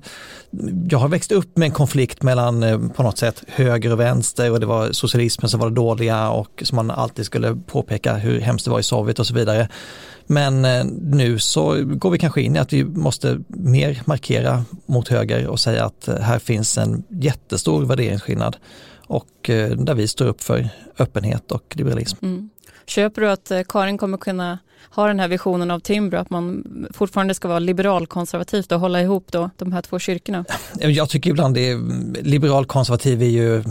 jag 0.89 0.99
har 0.99 1.07
växt 1.07 1.31
upp 1.31 1.57
med 1.57 1.65
en 1.65 1.71
konflikt 1.71 2.23
mellan 2.23 2.63
eh, 2.63 2.79
på 2.95 3.03
något 3.03 3.17
sätt 3.17 3.43
höger 3.47 3.91
och 3.91 3.99
vänster 3.99 4.51
och 4.51 4.59
det 4.59 4.65
var 4.65 4.91
socialismen 4.91 5.49
som 5.49 5.59
var 5.59 5.69
det 5.69 5.75
dåliga 5.75 6.29
och 6.29 6.63
som 6.65 6.75
man 6.75 6.91
alltid 6.91 7.25
skulle 7.25 7.55
påpeka 7.55 8.13
hur 8.13 8.39
hemskt 8.39 8.65
det 8.65 8.71
var 8.71 8.79
i 8.79 8.83
Sovjet 8.83 9.19
och 9.19 9.27
så 9.27 9.33
vidare. 9.33 9.67
Men 10.27 10.65
eh, 10.65 10.85
nu 11.01 11.39
så 11.39 11.83
går 11.83 12.11
vi 12.11 12.19
kanske 12.19 12.41
in 12.41 12.55
i 12.55 12.59
att 12.59 12.73
vi 12.73 12.83
måste 12.83 13.39
mer 13.47 14.01
markera 14.05 14.65
mot 14.85 15.07
höger 15.07 15.47
och 15.47 15.59
säga 15.59 15.85
att 15.85 16.07
eh, 16.07 16.15
här 16.15 16.39
finns 16.39 16.77
en 16.77 17.03
jättestor 17.09 17.85
värderingsskillnad 17.85 18.57
och 19.07 19.49
eh, 19.49 19.69
där 19.71 19.93
vi 19.93 20.07
står 20.07 20.25
upp 20.25 20.43
för 20.43 20.69
öppenhet 20.99 21.51
och 21.51 21.73
liberalism. 21.77 22.25
Mm. 22.25 22.49
Köper 22.85 23.21
du 23.21 23.29
att 23.29 23.51
Karin 23.69 23.97
kommer 23.97 24.17
kunna 24.17 24.59
ha 24.89 25.07
den 25.07 25.19
här 25.19 25.27
visionen 25.27 25.71
av 25.71 25.79
Timbro, 25.79 26.17
att 26.17 26.29
man 26.29 26.63
fortfarande 26.93 27.33
ska 27.33 27.47
vara 27.47 27.59
liberalkonservativt 27.59 28.71
och 28.71 28.79
hålla 28.79 29.01
ihop 29.01 29.31
då 29.31 29.49
de 29.57 29.71
här 29.71 29.81
två 29.81 29.99
kyrkorna? 29.99 30.45
Jag 30.79 31.09
tycker 31.09 31.29
ibland 31.29 31.55
det 31.55 31.69
är, 31.69 31.77
liberalkonservativ 32.23 33.21
är 33.21 33.29
ju 33.29 33.63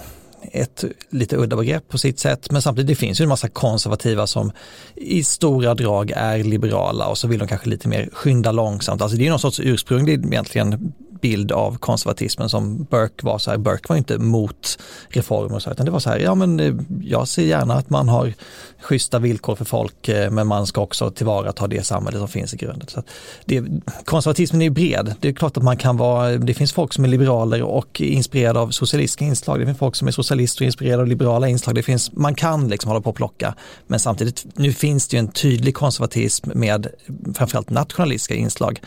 ett 0.52 0.84
lite 1.10 1.36
udda 1.36 1.56
begrepp 1.56 1.88
på 1.88 1.98
sitt 1.98 2.18
sätt, 2.18 2.50
men 2.50 2.62
samtidigt 2.62 2.88
det 2.88 2.94
finns 2.94 3.20
ju 3.20 3.22
en 3.22 3.28
massa 3.28 3.48
konservativa 3.48 4.26
som 4.26 4.52
i 4.94 5.24
stora 5.24 5.74
drag 5.74 6.12
är 6.16 6.44
liberala 6.44 7.06
och 7.06 7.18
så 7.18 7.28
vill 7.28 7.38
de 7.38 7.48
kanske 7.48 7.68
lite 7.68 7.88
mer 7.88 8.08
skynda 8.12 8.52
långsamt. 8.52 9.02
Alltså 9.02 9.18
det 9.18 9.26
är 9.26 9.30
någon 9.30 9.38
sorts 9.38 9.60
ursprunglig 9.60 10.26
egentligen 10.26 10.92
bild 11.22 11.52
av 11.52 11.78
konservatismen 11.78 12.48
som 12.48 12.84
Burke 12.84 13.26
var 13.26 13.38
så 13.38 13.50
här, 13.50 13.58
Burke 13.58 13.88
var 13.88 13.96
inte 13.96 14.18
mot 14.18 14.78
reformer 15.08 15.56
och 15.56 15.62
så, 15.62 15.70
utan 15.70 15.86
det 15.86 15.92
var 15.92 16.00
så 16.00 16.10
här, 16.10 16.18
ja 16.18 16.34
men 16.34 16.60
eh, 16.60 16.74
jag 17.02 17.28
ser 17.28 17.42
gärna 17.42 17.74
att 17.74 17.90
man 17.90 18.08
har 18.08 18.34
schyssta 18.80 19.18
villkor 19.18 19.56
för 19.56 19.64
folk, 19.64 20.08
eh, 20.08 20.30
men 20.30 20.46
man 20.46 20.66
ska 20.66 20.80
också 20.80 21.10
tillvarata 21.10 21.66
det 21.66 21.86
samhälle 21.86 22.18
som 22.18 22.28
finns 22.28 22.54
i 22.54 22.56
grunden. 22.56 22.88
Så 22.88 23.02
det, 23.44 23.64
konservatismen 24.04 24.62
är 24.62 24.70
bred, 24.70 25.14
det 25.20 25.28
är 25.28 25.32
klart 25.32 25.56
att 25.56 25.62
man 25.62 25.76
kan 25.76 25.96
vara, 25.96 26.36
det 26.36 26.54
finns 26.54 26.72
folk 26.72 26.92
som 26.92 27.04
är 27.04 27.08
liberaler 27.08 27.62
och 27.62 28.00
inspirerade 28.00 28.60
av 28.60 28.70
socialistiska 28.70 29.24
inslag, 29.24 29.60
det 29.60 29.66
finns 29.66 29.78
folk 29.78 29.96
som 29.96 30.08
är 30.08 30.12
socialister 30.12 30.62
och 30.62 30.66
inspirerade 30.66 31.02
av 31.02 31.08
liberala 31.08 31.48
inslag, 31.48 31.74
det 31.74 31.82
finns, 31.82 32.12
man 32.12 32.34
kan 32.34 32.68
liksom 32.68 32.88
hålla 32.88 33.00
på 33.00 33.10
och 33.10 33.16
plocka, 33.16 33.54
men 33.86 34.00
samtidigt, 34.00 34.46
nu 34.54 34.72
finns 34.72 35.08
det 35.08 35.16
ju 35.16 35.18
en 35.18 35.28
tydlig 35.28 35.74
konservatism 35.74 36.50
med 36.54 36.86
framförallt 37.34 37.70
nationalistiska 37.70 38.34
inslag 38.34 38.80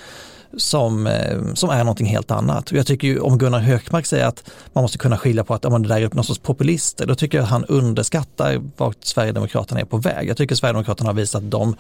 som, 0.58 1.08
eh, 1.08 1.54
som 1.54 1.70
är 1.70 1.78
någonting 1.78 2.08
helt 2.08 2.32
annat. 2.32 2.72
Jag 2.72 2.88
tycker 2.88 3.08
ju 3.08 3.20
om 3.20 3.38
Gunnar 3.38 3.60
Hökmark 3.60 4.06
säger 4.06 4.26
att 4.26 4.52
man 4.74 4.82
måste 4.82 4.98
kunna 4.98 5.18
skilja 5.18 5.44
på 5.44 5.54
att 5.54 5.66
om 5.66 5.82
det 5.82 5.90
där 5.90 6.02
är 6.02 6.10
någon 6.14 6.24
sorts 6.24 6.40
populister, 6.40 7.06
då 7.06 7.16
tycker 7.16 7.38
jag 7.38 7.44
att 7.44 7.50
han 7.50 7.66
underskattar 7.66 8.62
vart 8.78 8.98
Sverigedemokraterna 9.04 9.82
är 9.82 9.86
på 9.86 9.98
väg. 9.98 10.30
Jag 10.30 10.38
tycker 10.38 10.56
Sverigedemokraterna 10.56 11.10
har 11.10 11.16
visat 11.16 11.44
att 11.44 11.52
de 11.52 11.76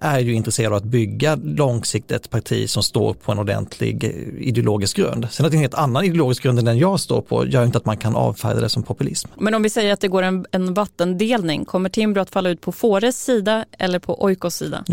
är 0.00 0.18
ju 0.18 0.34
intresserade 0.34 0.76
av 0.76 0.82
att 0.82 0.88
bygga 0.88 1.38
långsiktigt 1.44 2.12
ett 2.12 2.30
parti 2.30 2.70
som 2.70 2.82
står 2.82 3.14
på 3.14 3.32
en 3.32 3.38
ordentlig 3.38 4.04
eh, 4.04 4.48
ideologisk 4.48 4.96
grund. 4.96 5.28
Sen 5.30 5.46
att 5.46 5.52
det 5.52 5.54
är 5.54 5.58
en 5.58 5.62
helt 5.62 5.74
annan 5.74 6.04
ideologisk 6.04 6.42
grund 6.42 6.58
än 6.58 6.64
den 6.64 6.78
jag 6.78 7.00
står 7.00 7.20
på 7.20 7.46
gör 7.46 7.64
inte 7.64 7.78
att 7.78 7.86
man 7.86 7.96
kan 7.96 8.16
avfärda 8.16 8.60
det 8.60 8.68
som 8.68 8.82
populism. 8.82 9.28
Men 9.38 9.54
om 9.54 9.62
vi 9.62 9.70
säger 9.70 9.92
att 9.92 10.00
det 10.00 10.08
går 10.08 10.22
en, 10.22 10.46
en 10.50 10.74
vattendelning, 10.74 11.64
kommer 11.64 11.88
Timbro 11.88 12.20
att 12.20 12.30
falla 12.30 12.50
ut 12.50 12.60
på 12.60 12.72
Fores 12.72 13.24
sida 13.24 13.64
eller 13.78 13.98
på 13.98 14.22
Oikos 14.22 14.54
sida? 14.54 14.84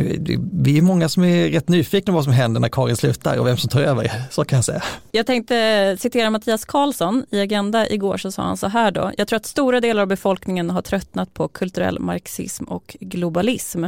Vi 0.53 0.77
är 0.77 0.81
många 0.81 1.09
som 1.09 1.23
är 1.23 1.49
rätt 1.49 1.69
nyfikna 1.69 2.11
på 2.11 2.15
vad 2.15 2.23
som 2.23 2.33
händer 2.33 2.61
när 2.61 2.69
Karin 2.69 2.95
slutar 2.95 3.18
slutar 3.19 3.39
och 3.39 3.47
vem 3.47 3.57
som 3.57 3.69
tar 3.69 3.81
över, 3.81 4.11
så 4.31 4.45
kan 4.45 4.57
jag 4.57 4.65
säga. 4.65 4.83
Jag 5.11 5.25
tänkte 5.25 5.97
citera 5.99 6.29
Mattias 6.29 6.65
Karlsson 6.65 7.25
i 7.31 7.39
Agenda 7.39 7.89
igår 7.89 8.17
så 8.17 8.31
sa 8.31 8.43
han 8.43 8.57
så 8.57 8.67
här 8.67 8.91
då. 8.91 9.11
Jag 9.17 9.27
tror 9.27 9.37
att 9.37 9.45
stora 9.45 9.79
delar 9.79 10.01
av 10.01 10.07
befolkningen 10.07 10.69
har 10.69 10.81
tröttnat 10.81 11.33
på 11.33 11.47
kulturell 11.47 11.99
marxism 11.99 12.63
och 12.63 12.95
globalism. 12.99 13.85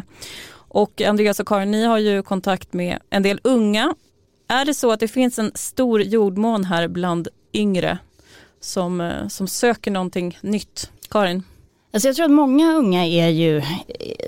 Och 0.73 1.01
Andreas 1.01 1.39
och 1.39 1.47
Karin, 1.47 1.71
ni 1.71 1.85
har 1.85 1.97
ju 1.97 2.23
kontakt 2.23 2.73
med 2.73 2.99
en 3.09 3.23
del 3.23 3.39
unga. 3.43 3.95
Är 4.47 4.65
det 4.65 4.73
så 4.73 4.91
att 4.91 4.99
det 4.99 5.07
finns 5.07 5.39
en 5.39 5.51
stor 5.55 6.01
jordmån 6.01 6.63
här 6.63 6.87
bland 6.87 7.27
yngre 7.53 7.97
som, 8.61 9.01
eh, 9.01 9.27
som 9.27 9.47
söker 9.47 9.91
någonting 9.91 10.37
nytt? 10.41 10.91
Karin? 11.09 11.43
Alltså 11.93 12.07
jag 12.07 12.15
tror 12.15 12.25
att 12.25 12.31
många 12.31 12.73
unga 12.73 13.05
är 13.05 13.29
ju 13.29 13.57
eh, 13.57 13.63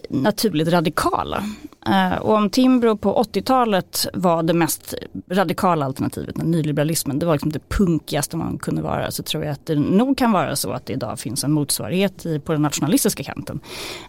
naturligt 0.09 0.67
radikala. 0.67 1.43
Eh, 1.85 2.13
och 2.13 2.35
om 2.35 2.49
Timbro 2.49 2.97
på 2.97 3.23
80-talet 3.23 4.07
var 4.13 4.43
det 4.43 4.53
mest 4.53 4.93
radikala 5.29 5.85
alternativet, 5.85 6.37
när 6.37 6.45
nyliberalismen, 6.45 7.19
det 7.19 7.25
var 7.25 7.33
liksom 7.33 7.51
det 7.51 7.69
punkigaste 7.69 8.37
man 8.37 8.57
kunde 8.57 8.81
vara, 8.81 9.11
så 9.11 9.23
tror 9.23 9.43
jag 9.43 9.51
att 9.51 9.65
det 9.65 9.75
nog 9.75 10.17
kan 10.17 10.31
vara 10.31 10.55
så 10.55 10.71
att 10.71 10.85
det 10.85 10.93
idag 10.93 11.19
finns 11.19 11.43
en 11.43 11.51
motsvarighet 11.51 12.25
på 12.43 12.51
den 12.51 12.61
nationalistiska 12.61 13.23
kanten. 13.23 13.59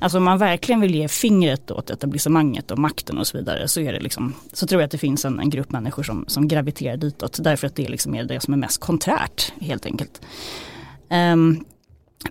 Alltså 0.01 0.19
om 0.19 0.25
man 0.25 0.39
verkligen 0.39 0.81
vill 0.81 0.95
ge 0.95 1.09
fingret 1.09 1.71
åt 1.71 1.91
etablissemanget 1.91 2.71
och 2.71 2.79
makten 2.79 3.19
och 3.19 3.27
så 3.27 3.39
vidare 3.39 3.69
så, 3.69 3.81
är 3.81 3.93
det 3.93 4.01
liksom, 4.01 4.35
så 4.53 4.67
tror 4.67 4.81
jag 4.81 4.87
att 4.87 4.93
det 4.93 4.99
finns 4.99 5.25
en, 5.25 5.41
en 5.41 5.51
grupp 5.51 5.73
människor 5.73 6.03
som, 6.03 6.25
som 6.29 6.49
graviterar 6.49 6.97
ditåt, 6.97 7.39
därför 7.43 7.67
att 7.67 7.77
det 7.77 7.89
liksom 7.89 8.15
är 8.15 8.25
det 8.25 8.41
som 8.41 8.55
är 8.55 8.59
mest 8.59 8.81
konträrt 8.81 9.53
helt 9.61 9.87
enkelt. 9.87 10.21
Um, 11.11 11.65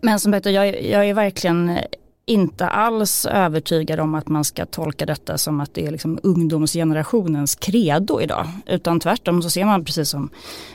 men 0.01 0.19
som 0.19 0.31
sagt, 0.31 0.45
jag, 0.45 0.83
jag 0.83 1.09
är 1.09 1.13
verkligen 1.13 1.79
inte 2.25 2.67
alls 2.67 3.25
övertygad 3.25 3.99
om 3.99 4.15
att 4.15 4.27
man 4.27 4.43
ska 4.43 4.65
tolka 4.65 5.05
detta 5.05 5.37
som 5.37 5.59
att 5.59 5.73
det 5.73 5.85
är 5.85 5.91
liksom 5.91 6.19
ungdomsgenerationens 6.23 7.55
credo 7.55 8.21
idag. 8.21 8.47
Utan 8.65 8.99
tvärtom 8.99 9.41
så 9.41 9.49
ser 9.49 9.65
man, 9.65 9.85
precis 9.85 10.09
som 10.09 10.29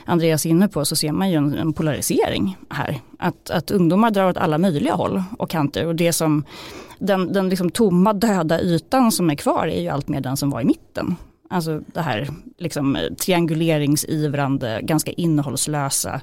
Andreas 0.05 0.45
är 0.45 0.49
inne 0.49 0.67
på, 0.67 0.85
så 0.85 0.95
ser 0.95 1.11
man 1.11 1.29
ju 1.29 1.35
en, 1.35 1.53
en 1.53 1.73
polarisering 1.73 2.57
här. 2.69 2.99
Att, 3.19 3.49
att 3.49 3.71
ungdomar 3.71 4.11
drar 4.11 4.29
åt 4.29 4.37
alla 4.37 4.57
möjliga 4.57 4.93
håll 4.93 5.23
och 5.37 5.49
kanter. 5.49 5.85
Och 5.85 5.95
det 5.95 6.13
som, 6.13 6.43
den, 6.99 7.33
den 7.33 7.49
liksom 7.49 7.69
tomma 7.69 8.13
döda 8.13 8.61
ytan 8.61 9.11
som 9.11 9.29
är 9.29 9.35
kvar 9.35 9.67
är 9.67 9.81
ju 9.81 9.89
allt 9.89 10.07
mer 10.07 10.21
den 10.21 10.37
som 10.37 10.49
var 10.49 10.61
i 10.61 10.65
mitten. 10.65 11.15
Alltså 11.49 11.81
det 11.93 12.01
här 12.01 12.29
liksom 12.57 12.97
trianguleringsivrande, 13.19 14.79
ganska 14.83 15.11
innehållslösa 15.11 16.21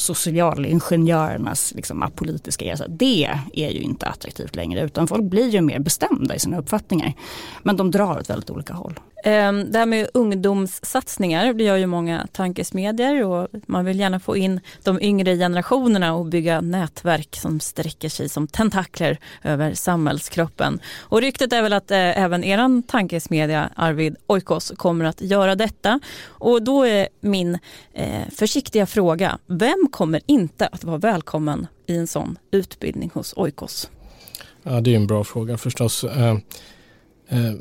socialingenjörernas 0.00 1.72
liksom, 1.74 2.02
apolitiska 2.02 2.64
resa. 2.64 2.88
Det 2.88 3.30
är 3.52 3.70
ju 3.70 3.80
inte 3.80 4.06
attraktivt 4.06 4.56
längre 4.56 4.80
utan 4.80 5.08
folk 5.08 5.24
blir 5.24 5.48
ju 5.48 5.60
mer 5.60 5.78
bestämda 5.78 6.34
i 6.34 6.38
sina 6.38 6.58
uppfattningar. 6.58 7.14
Men 7.62 7.76
de 7.76 7.90
drar 7.90 8.18
åt 8.18 8.30
väldigt 8.30 8.50
olika 8.50 8.72
håll. 8.72 9.00
Ehm, 9.24 9.72
det 9.72 9.78
här 9.78 9.86
med 9.86 10.08
ungdomssatsningar, 10.14 11.52
det 11.52 11.64
gör 11.64 11.76
ju 11.76 11.86
många 11.86 12.26
tankesmedjor 12.32 13.24
och 13.24 13.48
man 13.66 13.84
vill 13.84 14.00
gärna 14.00 14.20
få 14.20 14.36
in 14.36 14.60
de 14.82 15.00
yngre 15.02 15.36
generationerna 15.36 16.14
och 16.14 16.26
bygga 16.26 16.60
nätverk 16.60 17.36
som 17.36 17.60
sträcker 17.60 18.08
sig 18.08 18.28
som 18.28 18.46
tentakler 18.46 19.18
över 19.42 19.74
samhällskroppen. 19.74 20.80
Och 20.98 21.20
ryktet 21.20 21.52
är 21.52 21.62
väl 21.62 21.72
att 21.72 21.90
eh, 21.90 22.22
även 22.22 22.44
eran 22.44 22.82
tankesmedja 22.82 23.70
Arvid 23.76 24.16
Oikos 24.26 24.72
kommer 24.76 25.04
att 25.04 25.20
göra 25.20 25.54
detta. 25.54 26.00
Och 26.26 26.62
då 26.62 26.86
är 26.86 27.08
min 27.20 27.58
eh, 27.92 28.28
försiktiga 28.36 28.86
fråga, 28.86 29.38
vem 29.46 29.88
kommer 29.90 30.20
inte 30.26 30.66
att 30.66 30.84
vara 30.84 30.98
välkommen 30.98 31.66
i 31.86 31.96
en 31.96 32.06
sån 32.06 32.38
utbildning 32.50 33.10
hos 33.14 33.34
Oikos? 33.36 33.90
Ja, 34.62 34.80
det 34.80 34.92
är 34.92 34.96
en 34.96 35.06
bra 35.06 35.24
fråga 35.24 35.58
förstås. 35.58 36.04
Eh, 36.04 36.36
eh, 37.28 37.54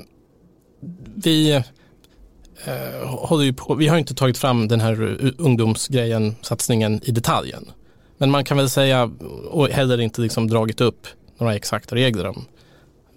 vi 1.15 1.51
eh, 2.65 3.07
håller 3.07 3.43
ju 3.43 3.53
på, 3.53 3.75
vi 3.75 3.87
har 3.87 3.97
inte 3.97 4.15
tagit 4.15 4.37
fram 4.37 4.67
den 4.67 4.81
här 4.81 5.17
ungdomsgrejen, 5.37 6.35
satsningen 6.41 7.01
i 7.03 7.11
detaljen. 7.11 7.71
Men 8.17 8.31
man 8.31 8.43
kan 8.43 8.57
väl 8.57 8.69
säga, 8.69 9.11
och 9.49 9.67
heller 9.67 10.01
inte 10.01 10.21
liksom 10.21 10.47
dragit 10.47 10.81
upp 10.81 11.07
några 11.37 11.55
exakta 11.55 11.95
regler 11.95 12.27
om 12.27 12.45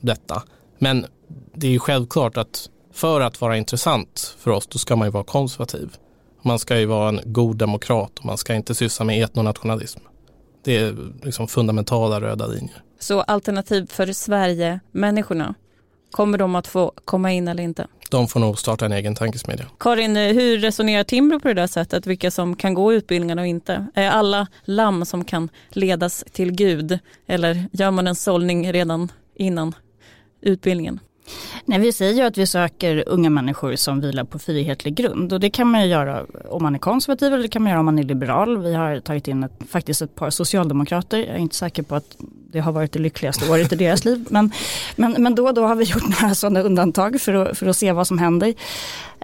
detta. 0.00 0.42
Men 0.78 1.06
det 1.54 1.66
är 1.66 1.70
ju 1.70 1.78
självklart 1.78 2.36
att 2.36 2.68
för 2.92 3.20
att 3.20 3.40
vara 3.40 3.56
intressant 3.56 4.36
för 4.38 4.50
oss, 4.50 4.66
då 4.66 4.78
ska 4.78 4.96
man 4.96 5.08
ju 5.08 5.12
vara 5.12 5.24
konservativ. 5.24 5.96
Man 6.42 6.58
ska 6.58 6.78
ju 6.78 6.86
vara 6.86 7.08
en 7.08 7.20
god 7.24 7.56
demokrat 7.56 8.18
och 8.18 8.24
man 8.24 8.38
ska 8.38 8.54
inte 8.54 8.74
syssla 8.74 9.04
med 9.04 9.24
etnonationalism. 9.24 10.00
Det 10.64 10.76
är 10.76 10.96
liksom 11.22 11.48
fundamentala 11.48 12.20
röda 12.20 12.46
linjer. 12.46 12.82
Så 12.98 13.20
alternativ 13.20 13.86
för 13.86 14.12
Sverige-människorna, 14.12 15.54
kommer 16.12 16.38
de 16.38 16.54
att 16.54 16.66
få 16.66 16.92
komma 17.04 17.32
in 17.32 17.48
eller 17.48 17.62
inte? 17.62 17.86
De 18.10 18.28
får 18.28 18.40
nog 18.40 18.58
starta 18.58 18.84
en 18.84 18.92
egen 18.92 19.14
tankesmedja. 19.14 19.66
Karin, 19.78 20.16
hur 20.16 20.58
resonerar 20.58 21.04
Timbro 21.04 21.40
på 21.40 21.48
det 21.48 21.54
där 21.54 21.66
sättet? 21.66 22.06
Vilka 22.06 22.30
som 22.30 22.56
kan 22.56 22.74
gå 22.74 22.92
utbildningarna 22.92 23.42
och 23.42 23.48
inte? 23.48 23.86
Är 23.94 24.10
alla 24.10 24.46
lamm 24.64 25.04
som 25.04 25.24
kan 25.24 25.48
ledas 25.68 26.24
till 26.32 26.52
Gud? 26.52 26.98
Eller 27.26 27.64
gör 27.72 27.90
man 27.90 28.06
en 28.06 28.14
sållning 28.14 28.72
redan 28.72 29.12
innan 29.34 29.74
utbildningen? 30.40 31.00
Nej, 31.64 31.78
vi 31.78 31.92
säger 31.92 32.14
ju 32.14 32.22
att 32.22 32.38
vi 32.38 32.46
söker 32.46 33.04
unga 33.06 33.30
människor 33.30 33.76
som 33.76 34.00
vilar 34.00 34.24
på 34.24 34.38
frihetlig 34.38 34.94
grund 34.94 35.32
och 35.32 35.40
det 35.40 35.50
kan 35.50 35.68
man 35.68 35.82
ju 35.82 35.86
göra 35.86 36.26
om 36.48 36.62
man 36.62 36.74
är 36.74 36.78
konservativ 36.78 37.32
eller 37.32 37.42
det 37.42 37.48
kan 37.48 37.62
man 37.62 37.70
göra 37.70 37.80
om 37.80 37.86
man 37.86 37.98
är 37.98 38.02
liberal. 38.02 38.58
Vi 38.58 38.74
har 38.74 39.00
tagit 39.00 39.28
in 39.28 39.44
ett, 39.44 39.52
faktiskt 39.68 40.02
ett 40.02 40.14
par 40.14 40.30
socialdemokrater. 40.30 41.18
Jag 41.18 41.28
är 41.28 41.38
inte 41.38 41.56
säker 41.56 41.82
på 41.82 41.94
att 41.94 42.16
det 42.52 42.60
har 42.60 42.72
varit 42.72 42.92
det 42.92 42.98
lyckligaste 42.98 43.50
året 43.50 43.72
i 43.72 43.76
deras 43.76 44.04
liv. 44.04 44.26
Men, 44.30 44.52
men, 44.96 45.12
men 45.18 45.34
då 45.34 45.46
och 45.46 45.54
då 45.54 45.66
har 45.66 45.74
vi 45.74 45.84
gjort 45.84 46.22
några 46.22 46.34
sådana 46.34 46.60
undantag 46.60 47.20
för 47.20 47.34
att, 47.34 47.58
för 47.58 47.66
att 47.66 47.76
se 47.76 47.92
vad 47.92 48.06
som 48.06 48.18
händer. 48.18 48.54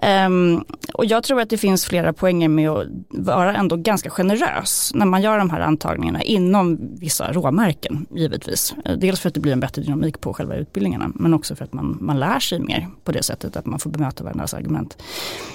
Um, 0.03 0.63
och 0.93 1.05
jag 1.05 1.23
tror 1.23 1.41
att 1.41 1.49
det 1.49 1.57
finns 1.57 1.85
flera 1.85 2.13
poänger 2.13 2.49
med 2.49 2.69
att 2.69 2.87
vara 3.09 3.55
ändå 3.55 3.75
ganska 3.75 4.09
generös 4.09 4.91
när 4.95 5.05
man 5.05 5.21
gör 5.21 5.37
de 5.37 5.49
här 5.49 5.59
antagningarna 5.59 6.21
inom 6.21 6.77
vissa 6.99 7.31
råmärken 7.31 8.05
givetvis. 8.15 8.75
Eh, 8.85 8.97
dels 8.97 9.19
för 9.19 9.27
att 9.27 9.33
det 9.33 9.39
blir 9.39 9.53
en 9.53 9.59
bättre 9.59 9.81
dynamik 9.81 10.21
på 10.21 10.33
själva 10.33 10.55
utbildningarna 10.55 11.11
men 11.15 11.33
också 11.33 11.55
för 11.55 11.65
att 11.65 11.73
man, 11.73 11.97
man 12.01 12.19
lär 12.19 12.39
sig 12.39 12.59
mer 12.59 12.87
på 13.03 13.11
det 13.11 13.23
sättet 13.23 13.55
att 13.55 13.65
man 13.65 13.79
får 13.79 13.89
bemöta 13.89 14.23
varandras 14.23 14.53
argument. 14.53 14.97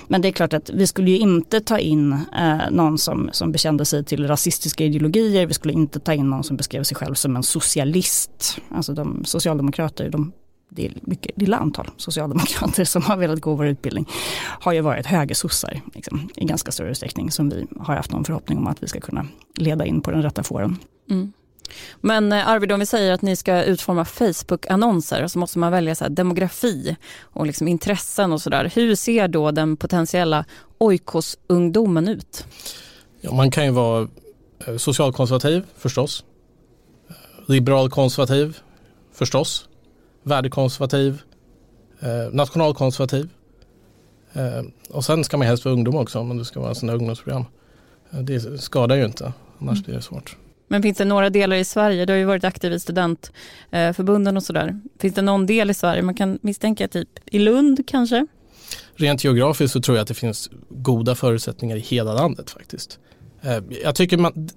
Men 0.08 0.22
det 0.22 0.28
är 0.28 0.32
klart 0.32 0.52
att 0.52 0.70
vi 0.70 0.86
skulle 0.86 1.10
ju 1.10 1.18
inte 1.18 1.60
ta 1.60 1.78
in 1.78 2.12
eh, 2.12 2.70
någon 2.70 2.98
som, 2.98 3.30
som 3.32 3.52
bekände 3.52 3.84
sig 3.84 4.04
till 4.04 4.28
rasistiska 4.28 4.84
ideologier. 4.84 5.46
Vi 5.46 5.54
skulle 5.54 5.74
inte 5.74 6.00
ta 6.00 6.14
in 6.14 6.30
någon 6.30 6.44
som 6.44 6.56
beskrev 6.56 6.82
sig 6.82 6.96
själv 6.96 7.14
som 7.14 7.36
en 7.36 7.42
socialist. 7.42 8.58
Alltså 8.70 8.92
de 8.92 9.24
socialdemokrater, 9.24 10.10
de 10.10 10.32
det 10.68 10.87
är 10.87 10.92
mycket 11.02 11.38
lilla 11.38 11.56
antal 11.56 11.90
socialdemokrater 11.97 12.85
som 12.85 13.02
har 13.02 13.16
velat 13.16 13.40
gå 13.40 13.54
vår 13.54 13.66
utbildning 13.66 14.09
har 14.61 14.73
ju 14.73 14.80
varit 14.80 15.06
högersossar 15.06 15.80
liksom, 15.94 16.28
i 16.37 16.44
ganska 16.44 16.73
stor 16.73 16.87
utsträckning 16.87 17.30
som 17.30 17.49
vi 17.49 17.66
har 17.80 17.97
haft 17.97 18.12
någon 18.12 18.25
förhoppning 18.25 18.59
om 18.59 18.66
att 18.66 18.83
vi 18.83 18.88
ska 18.88 19.00
kunna 19.00 19.26
leda 19.54 19.87
in 19.87 20.00
på 20.00 20.11
den 20.11 20.23
rätta 20.23 20.42
fåren. 20.42 20.78
Mm. 21.11 21.33
Men 22.00 22.33
eh, 22.33 22.49
Arvid, 22.49 22.73
om 22.73 22.80
vi 22.80 22.87
säger 22.87 23.12
att 23.12 23.23
ni 23.23 23.37
ska 23.37 23.64
utforma 23.64 24.04
Facebook-annonser 24.04 25.26
så 25.26 25.38
måste 25.38 25.59
man 25.59 25.73
välja 25.73 25.94
så 25.94 26.09
demografi 26.09 26.97
och 27.21 27.47
liksom 27.47 27.68
intressen 27.68 28.33
och 28.33 28.40
sådär. 28.40 28.73
Hur 28.75 28.94
ser 28.94 29.28
då 29.28 29.50
den 29.50 29.76
potentiella 29.76 30.44
oikos-ungdomen 30.78 32.09
ut? 32.09 32.47
Ja, 33.21 33.33
man 33.33 33.50
kan 33.50 33.64
ju 33.64 33.71
vara 33.71 34.09
eh, 34.66 34.76
socialkonservativ 34.76 35.64
förstås. 35.76 36.25
Liberal 37.47 37.90
konservativ 37.90 38.59
förstås 39.12 39.68
värdekonservativ, 40.24 41.22
eh, 42.00 42.32
nationalkonservativ. 42.32 43.28
Eh, 44.32 44.62
och 44.90 45.04
sen 45.04 45.24
ska 45.24 45.36
man 45.36 45.46
helst 45.46 45.64
vara 45.64 45.74
ungdom 45.74 45.96
också 45.96 46.18
om 46.18 46.38
det 46.38 46.44
ska 46.44 46.60
vara 46.60 46.74
sådana 46.74 46.98
ungdomsprogram. 46.98 47.44
Eh, 48.10 48.18
det 48.18 48.60
skadar 48.62 48.96
ju 48.96 49.04
inte, 49.04 49.32
annars 49.58 49.78
mm. 49.78 49.82
blir 49.82 49.94
det 49.94 50.02
svårt. 50.02 50.36
Men 50.68 50.82
finns 50.82 50.98
det 50.98 51.04
några 51.04 51.30
delar 51.30 51.56
i 51.56 51.64
Sverige, 51.64 52.04
du 52.04 52.12
har 52.12 52.18
ju 52.18 52.24
varit 52.24 52.44
aktiv 52.44 52.72
i 52.72 52.80
studentförbunden 52.80 54.36
och 54.36 54.42
sådär. 54.42 54.80
Finns 54.98 55.14
det 55.14 55.22
någon 55.22 55.46
del 55.46 55.70
i 55.70 55.74
Sverige 55.74 56.02
man 56.02 56.14
kan 56.14 56.38
misstänka, 56.42 56.88
typ 56.88 57.08
i 57.26 57.38
Lund 57.38 57.88
kanske? 57.88 58.26
Rent 58.94 59.24
geografiskt 59.24 59.72
så 59.72 59.80
tror 59.80 59.96
jag 59.96 60.02
att 60.02 60.08
det 60.08 60.14
finns 60.14 60.50
goda 60.68 61.14
förutsättningar 61.14 61.76
i 61.76 61.80
hela 61.80 62.14
landet 62.14 62.50
faktiskt. 62.50 62.98
Eh, 63.42 63.58
jag 63.82 63.94
tycker 63.94 64.16
man, 64.16 64.48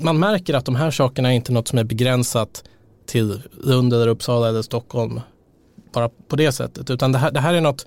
man 0.00 0.18
märker 0.18 0.54
att 0.54 0.64
de 0.64 0.76
här 0.76 0.90
sakerna 0.90 1.32
är 1.32 1.36
inte 1.36 1.52
något 1.52 1.68
som 1.68 1.78
är 1.78 1.84
begränsat 1.84 2.64
till 3.12 3.42
Lund 3.52 3.92
eller 3.92 4.08
Uppsala 4.08 4.48
eller 4.48 4.62
Stockholm 4.62 5.20
bara 5.92 6.08
på 6.28 6.36
det 6.36 6.52
sättet. 6.52 6.90
Utan 6.90 7.12
det 7.12 7.18
här, 7.18 7.30
det 7.30 7.40
här 7.40 7.54
är 7.54 7.60
något, 7.60 7.86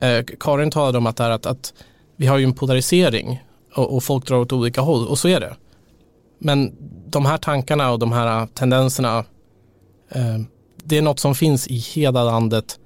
eh, 0.00 0.24
Karin 0.40 0.70
talade 0.70 0.98
om 0.98 1.06
att, 1.06 1.16
det 1.16 1.22
här, 1.22 1.30
att, 1.30 1.46
att 1.46 1.74
vi 2.16 2.26
har 2.26 2.38
ju 2.38 2.44
en 2.44 2.52
polarisering 2.52 3.42
och, 3.74 3.94
och, 3.94 4.04
folk 4.04 4.26
drar 4.26 4.36
åt 4.36 4.52
olika 4.52 4.80
håll 4.80 5.06
och 5.06 5.18
så 5.18 5.28
är 5.28 5.40
det. 5.40 5.56
Men 6.38 6.72
de 7.10 7.26
här 7.26 7.38
tankarna 7.38 7.90
och 7.90 7.98
de 7.98 8.12
här 8.12 8.46
tendenserna, 8.46 9.18
eh, 10.08 10.38
det 10.84 10.98
är 10.98 11.02
något 11.02 11.18
som 11.18 11.34
finns 11.34 11.66
i 11.68 11.76
hela 11.76 12.24
landet 12.24 12.78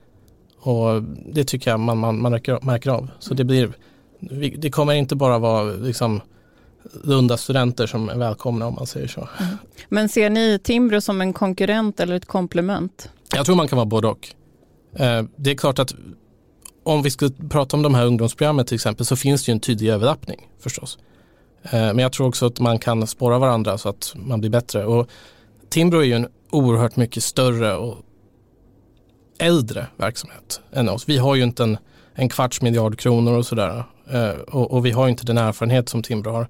och 0.61 1.03
det 1.33 1.45
tycker 1.45 1.71
jag 1.71 1.81
man, 1.81 1.99
man, 1.99 2.21
man 2.21 2.33
märker, 2.33 2.59
märker 2.63 2.91
av. 2.91 3.09
Så 3.19 3.35
det 3.35 3.45
blir, 3.45 3.73
det 4.57 4.71
kommer 4.71 4.93
inte 4.93 5.17
bara 5.17 5.39
vara 5.39 5.63
liksom 5.63 6.21
Lunda 7.05 7.37
studenter 7.37 7.87
som 7.87 8.09
är 8.09 8.17
välkomna 8.17 8.67
om 8.67 8.75
man 8.75 8.87
säger 8.87 9.09
så. 9.09 9.29
Mm. 9.41 9.57
Men 9.89 10.09
ser 10.09 10.31
ni 10.31 10.59
Timbro 10.59 11.01
som 11.01 11.21
en 11.21 11.33
konkurrent 11.33 12.01
eller 12.01 12.17
ett 12.17 12.27
komplement? 12.27 13.11
Jag 13.35 13.47
tror 13.47 13.57
man 13.57 13.69
kan 13.69 13.77
vara 13.77 13.87
både 13.87 14.09
och. 14.09 14.29
Eh, 14.97 15.25
det 15.37 15.51
är 15.51 15.55
klart 15.55 15.79
att 15.79 15.95
om 16.83 17.03
vi 17.03 17.11
skulle 17.11 17.31
prata 17.49 17.77
om 17.77 17.83
de 17.83 17.95
här 17.95 18.07
ungdomsprogrammen 18.07 18.65
till 18.65 18.75
exempel 18.75 19.07
så 19.07 19.17
finns 19.17 19.45
det 19.45 19.51
ju 19.51 19.53
en 19.53 19.61
tydlig 19.61 19.91
överlappning 19.91 20.49
förstås. 20.61 20.99
Eh, 21.63 21.71
men 21.71 21.99
jag 21.99 22.13
tror 22.13 22.29
också 22.29 22.47
att 22.47 22.61
man 22.61 22.79
kan 22.79 23.07
spåra 23.07 23.39
varandra 23.39 23.79
så 23.79 23.89
att 23.89 24.15
man 24.17 24.41
blir 24.41 24.51
bättre. 24.51 24.85
Och 24.85 25.09
Timbro 25.69 25.99
är 25.99 26.05
ju 26.05 26.13
en 26.13 26.29
oerhört 26.51 26.97
mycket 26.97 27.23
större 27.23 27.77
och 27.77 27.97
äldre 29.39 29.87
verksamhet 29.97 30.61
än 30.73 30.89
oss. 30.89 31.09
Vi 31.09 31.19
har 31.19 31.35
ju 31.35 31.43
inte 31.43 31.63
en, 31.63 31.79
en 32.15 32.29
kvarts 32.29 32.63
miljard 32.63 32.99
kronor 32.99 33.33
och 33.33 33.47
sådär. 33.47 33.85
Eh, 34.11 34.31
och, 34.31 34.73
och, 34.73 34.87
vi 34.87 34.91
har 34.91 35.09
inte 35.09 35.27
den 35.27 35.39
erfarenhet 35.39 35.89
som 35.89 36.03
Timbro 36.03 36.31
har. 36.31 36.49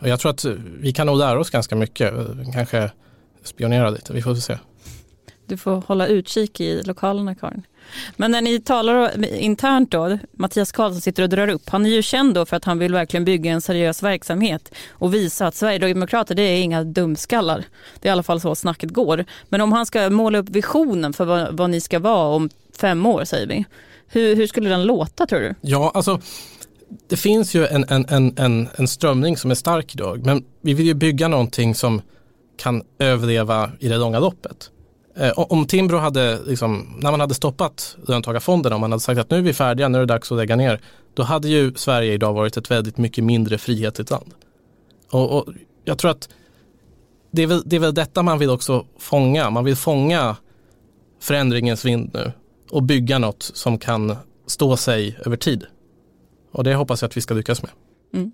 Och 0.00 0.08
jag 0.08 0.20
tror 0.20 0.30
att 0.30 0.44
vi 0.80 0.92
kan 0.92 1.06
nog 1.06 1.18
lära 1.18 1.40
oss 1.40 1.50
ganska 1.50 1.76
mycket, 1.76 2.14
kanske 2.52 2.90
spionera 3.44 3.90
lite, 3.90 4.12
vi 4.12 4.22
får 4.22 4.34
se. 4.34 4.58
Du 5.46 5.56
får 5.56 5.82
hålla 5.86 6.06
utkik 6.06 6.60
i 6.60 6.82
lokalerna 6.82 7.34
Karin. 7.34 7.62
Men 8.16 8.30
när 8.30 8.42
ni 8.42 8.60
talar 8.60 9.24
internt 9.34 9.90
då, 9.90 10.18
Mattias 10.32 10.72
Karlsson 10.72 11.00
sitter 11.00 11.22
och 11.22 11.28
drar 11.28 11.48
upp, 11.48 11.68
han 11.68 11.86
är 11.86 11.90
ju 11.90 12.02
känd 12.02 12.34
då 12.34 12.46
för 12.46 12.56
att 12.56 12.64
han 12.64 12.78
vill 12.78 12.92
verkligen 12.92 13.24
bygga 13.24 13.52
en 13.52 13.60
seriös 13.60 14.02
verksamhet 14.02 14.74
och 14.90 15.14
visa 15.14 15.46
att 15.46 15.54
Sverigedemokrater 15.54 16.34
det 16.34 16.42
är 16.42 16.62
inga 16.62 16.84
dumskallar. 16.84 17.64
Det 18.00 18.08
är 18.08 18.10
i 18.10 18.12
alla 18.12 18.22
fall 18.22 18.40
så 18.40 18.54
snacket 18.54 18.90
går. 18.90 19.24
Men 19.48 19.60
om 19.60 19.72
han 19.72 19.86
ska 19.86 20.10
måla 20.10 20.38
upp 20.38 20.48
visionen 20.50 21.12
för 21.12 21.24
vad, 21.24 21.56
vad 21.56 21.70
ni 21.70 21.80
ska 21.80 21.98
vara 21.98 22.28
om 22.28 22.50
fem 22.80 23.06
år 23.06 23.24
säger 23.24 23.46
vi, 23.46 23.64
hur, 24.08 24.36
hur 24.36 24.46
skulle 24.46 24.68
den 24.68 24.82
låta 24.82 25.26
tror 25.26 25.40
du? 25.40 25.54
Ja, 25.60 25.92
alltså 25.94 26.20
det 27.08 27.16
finns 27.16 27.54
ju 27.54 27.66
en, 27.66 27.84
en, 27.88 28.06
en, 28.08 28.38
en, 28.38 28.68
en 28.76 28.88
strömning 28.88 29.36
som 29.36 29.50
är 29.50 29.54
stark 29.54 29.94
idag, 29.94 30.26
men 30.26 30.44
vi 30.60 30.74
vill 30.74 30.86
ju 30.86 30.94
bygga 30.94 31.28
någonting 31.28 31.74
som 31.74 32.02
kan 32.56 32.82
överleva 32.98 33.70
i 33.80 33.88
det 33.88 33.96
långa 33.96 34.18
loppet. 34.18 34.70
Eh, 35.16 35.32
om 35.36 35.66
Timbro 35.66 35.96
hade, 35.96 36.38
liksom, 36.46 36.98
när 37.00 37.10
man 37.10 37.20
hade 37.20 37.34
stoppat 37.34 37.96
löntagarfonderna, 38.06 38.74
om 38.74 38.80
man 38.80 38.92
hade 38.92 39.00
sagt 39.00 39.20
att 39.20 39.30
nu 39.30 39.36
är 39.36 39.42
vi 39.42 39.52
färdiga, 39.52 39.88
nu 39.88 39.98
är 39.98 40.00
det 40.00 40.06
dags 40.06 40.32
att 40.32 40.38
lägga 40.38 40.56
ner, 40.56 40.80
då 41.14 41.22
hade 41.22 41.48
ju 41.48 41.74
Sverige 41.74 42.12
idag 42.12 42.32
varit 42.32 42.56
ett 42.56 42.70
väldigt 42.70 42.98
mycket 42.98 43.24
mindre 43.24 43.58
frihetligt 43.58 44.10
land. 44.10 44.34
Och, 45.10 45.38
och 45.38 45.46
jag 45.84 45.98
tror 45.98 46.10
att 46.10 46.28
det 47.30 47.42
är, 47.42 47.46
väl, 47.46 47.62
det 47.64 47.76
är 47.76 47.80
väl 47.80 47.94
detta 47.94 48.22
man 48.22 48.38
vill 48.38 48.50
också 48.50 48.86
fånga, 48.98 49.50
man 49.50 49.64
vill 49.64 49.76
fånga 49.76 50.36
förändringens 51.20 51.84
vind 51.84 52.10
nu 52.14 52.32
och 52.70 52.82
bygga 52.82 53.18
något 53.18 53.42
som 53.42 53.78
kan 53.78 54.16
stå 54.46 54.76
sig 54.76 55.18
över 55.26 55.36
tid. 55.36 55.66
Och 56.58 56.64
det 56.64 56.74
hoppas 56.74 57.02
jag 57.02 57.08
att 57.08 57.16
vi 57.16 57.20
ska 57.20 57.34
lyckas 57.34 57.62
med. 57.62 57.70
Mm. 58.14 58.32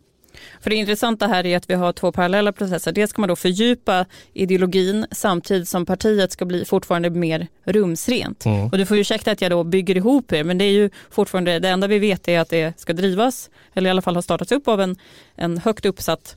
För 0.61 0.71
det 0.71 0.77
intressanta 0.77 1.27
här 1.27 1.47
är 1.47 1.57
att 1.57 1.71
vi 1.71 1.75
har 1.75 1.93
två 1.93 2.13
parallella 2.13 2.53
processer. 2.53 2.93
Dels 2.93 3.11
ska 3.11 3.23
man 3.23 3.29
då 3.29 3.37
fördjupa 3.37 4.07
ideologin 4.33 5.07
samtidigt 5.11 5.69
som 5.69 5.87
partiet 5.87 6.33
ska 6.33 6.45
bli 6.45 6.65
fortfarande 6.65 7.11
mer 7.11 7.49
rumsrent. 7.65 8.45
Mm. 8.45 8.67
Och 8.67 8.79
du 8.79 8.87
får 8.87 8.97
ursäkta 8.97 9.31
att 9.31 9.41
jag 9.41 9.51
då 9.51 9.65
bygger 9.65 9.97
ihop 9.97 10.33
er 10.33 10.45
men 10.45 10.59
det 10.59 10.65
är 10.65 10.71
ju 10.71 10.91
fortfarande 11.11 11.59
det 11.59 11.69
enda 11.69 11.87
vi 11.87 11.99
vet 11.99 12.29
är 12.29 12.41
att 12.41 12.49
det 12.49 12.81
ska 12.81 12.93
drivas 12.93 13.51
eller 13.75 13.89
i 13.89 13.91
alla 13.91 14.03
fall 14.03 14.15
har 14.15 14.23
startats 14.23 14.53
upp 14.53 14.69
av 14.69 14.81
en, 14.81 14.97
en 15.35 15.59
högt 15.59 15.87
uppsatt 15.87 16.37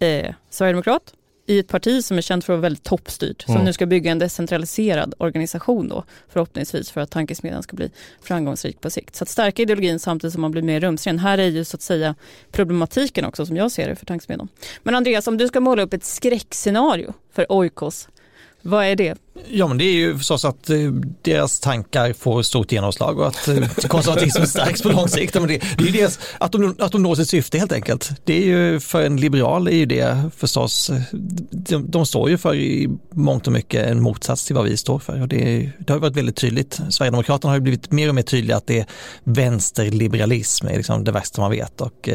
eh, 0.00 0.34
sverigedemokrat 0.50 1.12
i 1.46 1.58
ett 1.58 1.68
parti 1.68 2.04
som 2.04 2.18
är 2.18 2.22
känt 2.22 2.44
för 2.44 2.52
att 2.52 2.56
vara 2.56 2.62
väldigt 2.62 2.82
toppstyrt, 2.82 3.42
som 3.42 3.54
mm. 3.54 3.64
nu 3.64 3.72
ska 3.72 3.86
bygga 3.86 4.12
en 4.12 4.18
decentraliserad 4.18 5.14
organisation 5.18 5.88
då, 5.88 6.04
förhoppningsvis 6.28 6.90
för 6.90 7.00
att 7.00 7.10
tankesmedjan 7.10 7.62
ska 7.62 7.76
bli 7.76 7.90
framgångsrik 8.22 8.80
på 8.80 8.90
sikt. 8.90 9.16
Så 9.16 9.24
att 9.24 9.28
stärka 9.28 9.62
ideologin 9.62 9.98
samtidigt 9.98 10.32
som 10.32 10.42
man 10.42 10.50
blir 10.50 10.62
mer 10.62 10.80
rumsren. 10.80 11.18
Här 11.18 11.38
är 11.38 11.46
ju 11.46 11.64
så 11.64 11.76
att 11.76 11.82
säga 11.82 12.14
problematiken 12.52 13.24
också 13.24 13.46
som 13.46 13.56
jag 13.56 13.72
ser 13.72 13.88
det 13.88 13.96
för 13.96 14.06
tankesmedjan. 14.06 14.48
Men 14.82 14.94
Andreas, 14.94 15.26
om 15.26 15.36
du 15.36 15.48
ska 15.48 15.60
måla 15.60 15.82
upp 15.82 15.92
ett 15.92 16.04
skräckscenario 16.04 17.14
för 17.32 17.52
Oikos, 17.52 18.08
vad 18.62 18.84
är 18.84 18.96
det? 18.96 19.18
Ja 19.48 19.66
men 19.66 19.78
det 19.78 19.84
är 19.84 19.92
ju 19.92 20.18
förstås 20.18 20.44
att 20.44 20.70
eh, 20.70 20.78
deras 21.22 21.60
tankar 21.60 22.12
får 22.12 22.42
stort 22.42 22.72
genomslag 22.72 23.18
och 23.18 23.26
att 23.26 23.48
eh, 23.48 23.68
konservatismen 23.88 24.46
stärks 24.46 24.82
på 24.82 24.88
lång 24.88 25.08
sikt. 25.08 25.34
Men 25.34 25.48
det, 25.48 25.62
det 25.78 25.88
är 25.88 25.92
dels 25.92 26.18
att 26.38 26.52
de, 26.52 26.76
att 26.78 26.92
de 26.92 27.02
når 27.02 27.14
sitt 27.14 27.28
syfte 27.28 27.58
helt 27.58 27.72
enkelt. 27.72 28.10
Det 28.24 28.42
är 28.42 28.46
ju 28.46 28.80
för 28.80 29.02
en 29.02 29.16
liberal 29.16 29.68
är 29.68 29.72
ju 29.72 29.86
det 29.86 30.30
förstås, 30.36 30.90
eh, 30.90 31.00
de, 31.50 31.90
de 31.90 32.06
står 32.06 32.30
ju 32.30 32.38
för 32.38 32.54
i 32.54 32.88
mångt 33.10 33.46
och 33.46 33.52
mycket 33.52 33.86
en 33.86 34.02
motsats 34.02 34.44
till 34.44 34.56
vad 34.56 34.64
vi 34.64 34.76
står 34.76 34.98
för. 34.98 35.20
Och 35.20 35.28
det, 35.28 35.70
det 35.78 35.92
har 35.92 36.00
varit 36.00 36.16
väldigt 36.16 36.36
tydligt. 36.36 36.80
Sverigedemokraterna 36.90 37.50
har 37.50 37.56
ju 37.56 37.62
blivit 37.62 37.92
mer 37.92 38.08
och 38.08 38.14
mer 38.14 38.22
tydliga 38.22 38.56
att 38.56 38.66
det 38.66 38.78
är 38.78 38.86
vänsterliberalism 39.24 40.66
är 40.66 40.76
liksom 40.76 41.04
det 41.04 41.12
värsta 41.12 41.40
man 41.40 41.50
vet. 41.50 41.80
Och, 41.80 42.08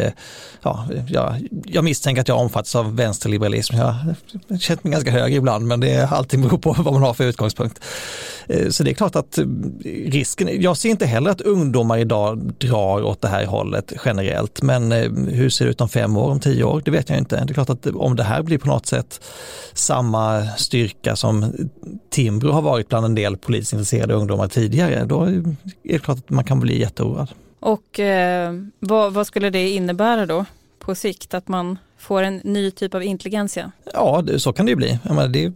ja, 0.62 0.88
jag, 1.08 1.48
jag 1.66 1.84
misstänker 1.84 2.22
att 2.22 2.28
jag 2.28 2.40
omfattas 2.40 2.76
av 2.76 2.96
vänsterliberalism. 2.96 3.76
Jag 3.76 3.86
har 3.86 4.58
känt 4.60 4.84
mig 4.84 4.94
ganska 4.94 5.12
hög 5.12 5.34
ibland 5.34 5.68
men 5.68 5.80
det 5.80 5.92
är 5.92 6.14
allting 6.14 6.42
beror 6.42 6.58
på 6.58 6.76
vad 6.80 6.94
man 6.94 7.04
har 7.04 7.11
för 7.13 7.24
utgångspunkt. 7.24 7.84
Eh, 8.47 8.69
så 8.69 8.84
det 8.84 8.91
är 8.91 8.93
klart 8.93 9.15
att 9.15 9.38
eh, 9.38 9.45
risken, 10.06 10.62
jag 10.62 10.78
ser 10.78 10.89
inte 10.89 11.06
heller 11.06 11.32
att 11.32 11.41
ungdomar 11.41 11.97
idag 11.97 12.54
drar 12.58 13.04
åt 13.04 13.21
det 13.21 13.28
här 13.28 13.45
hållet 13.45 13.93
generellt, 14.06 14.62
men 14.62 14.91
eh, 14.91 15.12
hur 15.12 15.50
ser 15.50 15.65
det 15.65 15.71
ut 15.71 15.82
om 15.82 15.89
fem 15.89 16.17
år, 16.17 16.32
om 16.32 16.39
tio 16.39 16.63
år? 16.63 16.82
Det 16.86 16.91
vet 16.91 17.10
jag 17.10 17.17
inte. 17.17 17.45
Det 17.45 17.52
är 17.52 17.54
klart 17.54 17.69
att 17.69 17.88
om 17.88 18.15
det 18.15 18.24
här 18.24 18.43
blir 18.43 18.58
på 18.58 18.67
något 18.67 18.86
sätt 18.86 19.21
samma 19.74 20.47
styrka 20.47 21.15
som 21.15 21.54
Timbro 22.10 22.52
har 22.52 22.62
varit 22.62 22.89
bland 22.89 23.06
en 23.06 23.15
del 23.15 23.38
politiskt 23.38 23.74
intresserade 23.74 24.13
ungdomar 24.13 24.47
tidigare, 24.47 25.06
då 25.06 25.24
är 25.24 25.43
det 25.84 26.00
klart 26.00 26.17
att 26.17 26.30
man 26.30 26.43
kan 26.43 26.60
bli 26.60 26.80
jätteoroad. 26.80 27.32
Och 27.60 28.00
eh, 28.00 28.54
vad, 28.80 29.13
vad 29.13 29.28
skulle 29.28 29.50
det 29.50 29.69
innebära 29.69 30.26
då 30.26 30.45
på 30.82 30.96
sikt, 30.96 31.34
att 31.34 31.48
man 31.48 31.78
får 31.98 32.24
en 32.24 32.41
ny 32.44 32.72
typ 32.72 32.96
av 32.96 33.04
intelligensia? 33.04 33.72
Ja, 33.94 34.24
så 34.38 34.54
kan 34.54 34.65
det 34.65 34.70
ju 34.70 34.76
bli. 34.76 35.00
Menar, 35.04 35.28
det, 35.28 35.54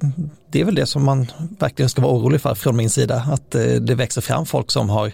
det, 0.51 0.61
är 0.61 0.65
väl 0.65 0.75
det 0.75 0.85
som 0.85 1.05
man 1.05 1.27
verkligen 1.59 1.89
ska 1.89 2.01
vara 2.01 2.13
orolig 2.13 2.41
för 2.41 2.55
från 2.55 2.75
min 2.75 2.89
sida, 2.89 3.27
att 3.31 3.55
eh, 3.55 3.61
det 3.61 3.95
växer 3.95 4.21
fram 4.21 4.45
folk 4.45 4.71
som 4.71 4.89
har 4.89 5.11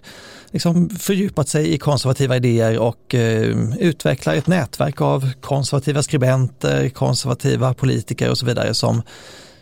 liksom 0.52 0.90
fördjupat 0.90 1.50
sig 1.50 1.74
i 1.74 1.78
konservativa 1.78 2.36
idéer 2.36 2.80
och 2.80 3.16
eh, 3.16 3.56
utvecklar 3.80 4.34
ett 4.34 4.48
nätverk 4.48 5.02
av 5.02 5.30
konservativa 5.42 6.04
skribenter, 6.04 6.90
konservativa 6.90 7.74
politiker 7.74 8.30
och 8.30 8.38
så 8.38 8.46
vidare 8.46 8.74
som 8.74 9.02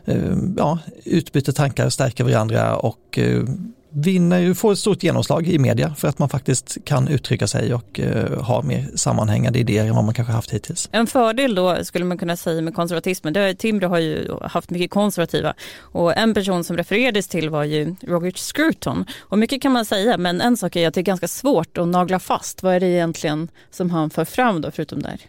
eh, 0.05 0.35
ja, 0.57 0.79
utbyter 1.03 1.51
tankar, 1.51 1.89
stärker 1.89 2.23
varandra 2.23 2.75
och 2.75 3.19
eh, 3.19 3.43
vinner, 3.91 4.53
får 4.53 4.71
ett 4.71 4.79
stort 4.79 5.03
genomslag 5.03 5.47
i 5.47 5.59
media 5.59 5.95
för 5.95 6.07
att 6.07 6.19
man 6.19 6.29
faktiskt 6.29 6.77
kan 6.85 7.07
uttrycka 7.07 7.47
sig 7.47 7.73
och 7.73 7.99
eh, 7.99 8.41
ha 8.41 8.61
mer 8.61 8.89
sammanhängande 8.95 9.59
idéer 9.59 9.85
än 9.85 9.95
vad 9.95 10.03
man 10.03 10.13
kanske 10.13 10.33
haft 10.33 10.51
hittills. 10.51 10.89
En 10.91 11.07
fördel 11.07 11.55
då 11.55 11.85
skulle 11.85 12.05
man 12.05 12.17
kunna 12.17 12.37
säga 12.37 12.61
med 12.61 12.75
konservatismen, 12.75 13.33
det, 13.33 13.53
Timbro 13.53 13.87
har 13.87 13.99
ju 13.99 14.27
haft 14.41 14.69
mycket 14.69 14.91
konservativa 14.91 15.53
och 15.79 16.17
en 16.17 16.33
person 16.33 16.63
som 16.63 16.77
refererades 16.77 17.27
till 17.27 17.49
var 17.49 17.63
ju 17.63 17.95
Roger 18.01 18.31
Scruton 18.31 19.05
och 19.19 19.37
mycket 19.39 19.61
kan 19.61 19.71
man 19.71 19.85
säga 19.85 20.17
men 20.17 20.41
en 20.41 20.57
sak 20.57 20.75
är 20.75 20.87
att 20.87 20.93
det 20.93 21.01
är 21.01 21.03
ganska 21.03 21.27
svårt 21.27 21.77
att 21.77 21.87
nagla 21.87 22.19
fast 22.19 22.63
vad 22.63 22.73
är 22.73 22.79
det 22.79 22.87
egentligen 22.87 23.47
som 23.71 23.89
han 23.89 24.09
för 24.09 24.25
fram 24.25 24.61
då 24.61 24.71
förutom 24.71 25.01
där 25.01 25.19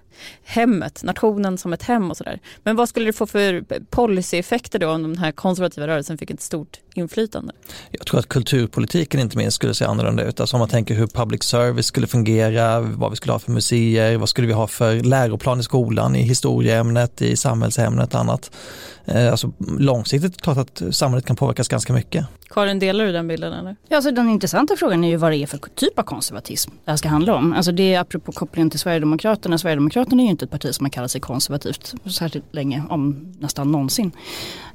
hemmet, 0.44 1.03
nationen 1.05 1.59
som 1.59 1.73
ett 1.73 1.83
hem 1.83 2.11
och 2.11 2.16
sådär. 2.16 2.40
Men 2.62 2.77
vad 2.77 2.88
skulle 2.88 3.07
det 3.07 3.12
få 3.12 3.27
för 3.27 3.64
policyeffekter 3.90 4.79
då 4.79 4.90
om 4.90 5.03
den 5.03 5.18
här 5.18 5.33
konservativa 5.33 5.87
rörelsen 5.87 6.18
fick 6.18 6.31
ett 6.31 6.40
stort 6.40 6.81
inflytande? 6.94 7.53
Jag 7.90 8.07
tror 8.07 8.20
att 8.20 8.29
kulturpolitiken 8.29 9.20
inte 9.20 9.38
minst 9.38 9.55
skulle 9.55 9.74
se 9.74 9.85
annorlunda 9.85 10.24
ut. 10.24 10.40
Alltså 10.40 10.57
om 10.57 10.59
man 10.59 10.68
tänker 10.68 10.94
hur 10.94 11.07
public 11.07 11.42
service 11.42 11.87
skulle 11.87 12.07
fungera, 12.07 12.81
vad 12.81 13.11
vi 13.11 13.16
skulle 13.16 13.33
ha 13.33 13.38
för 13.38 13.53
museer, 13.53 14.16
vad 14.16 14.29
skulle 14.29 14.46
vi 14.46 14.53
ha 14.53 14.66
för 14.66 15.00
läroplan 15.00 15.61
i 15.61 15.62
skolan, 15.62 16.16
i 16.16 16.22
historieämnet, 16.22 17.22
i 17.22 17.37
samhällsämnet 17.37 18.14
och 18.14 18.20
annat. 18.20 18.50
Eh, 19.05 19.31
alltså 19.31 19.53
långsiktigt 19.79 20.33
är 20.33 20.37
det 20.37 20.42
klart 20.42 20.59
att 20.59 20.94
samhället 20.94 21.26
kan 21.26 21.37
påverkas 21.37 21.68
ganska 21.68 21.92
mycket. 21.92 22.26
Karin, 22.50 22.79
delar 22.79 23.05
du 23.05 23.12
den 23.12 23.29
bilden 23.29 23.53
eller? 23.53 23.76
Ja, 23.88 23.96
alltså 23.96 24.11
den 24.11 24.29
intressanta 24.29 24.76
frågan 24.76 25.05
är 25.05 25.09
ju 25.09 25.16
vad 25.16 25.33
det 25.33 25.37
är 25.37 25.46
för 25.46 25.59
typ 25.59 25.98
av 25.98 26.03
konservatism 26.03 26.70
det 26.85 26.90
här 26.90 26.96
ska 26.96 27.09
handla 27.09 27.35
om. 27.35 27.53
Alltså 27.53 27.72
det 27.72 27.94
är 27.94 28.00
apropå 28.00 28.33
kopplingen 28.33 28.70
till 28.70 28.81
Sverigedemokraterna. 28.81 29.59
Sverigedemokraterna 29.59 30.22
är 30.22 30.24
ju 30.24 30.31
inte 30.31 30.44
ett 30.44 30.50
parti 30.50 30.74
som 30.74 30.87
har 30.87 30.90
kallat 30.90 31.11
sig 31.11 31.20
konservativt 31.20 31.94
särskilt 32.11 32.55
länge, 32.55 32.83
om 32.90 33.33
nästan 33.38 33.72
någonsin. 33.72 34.12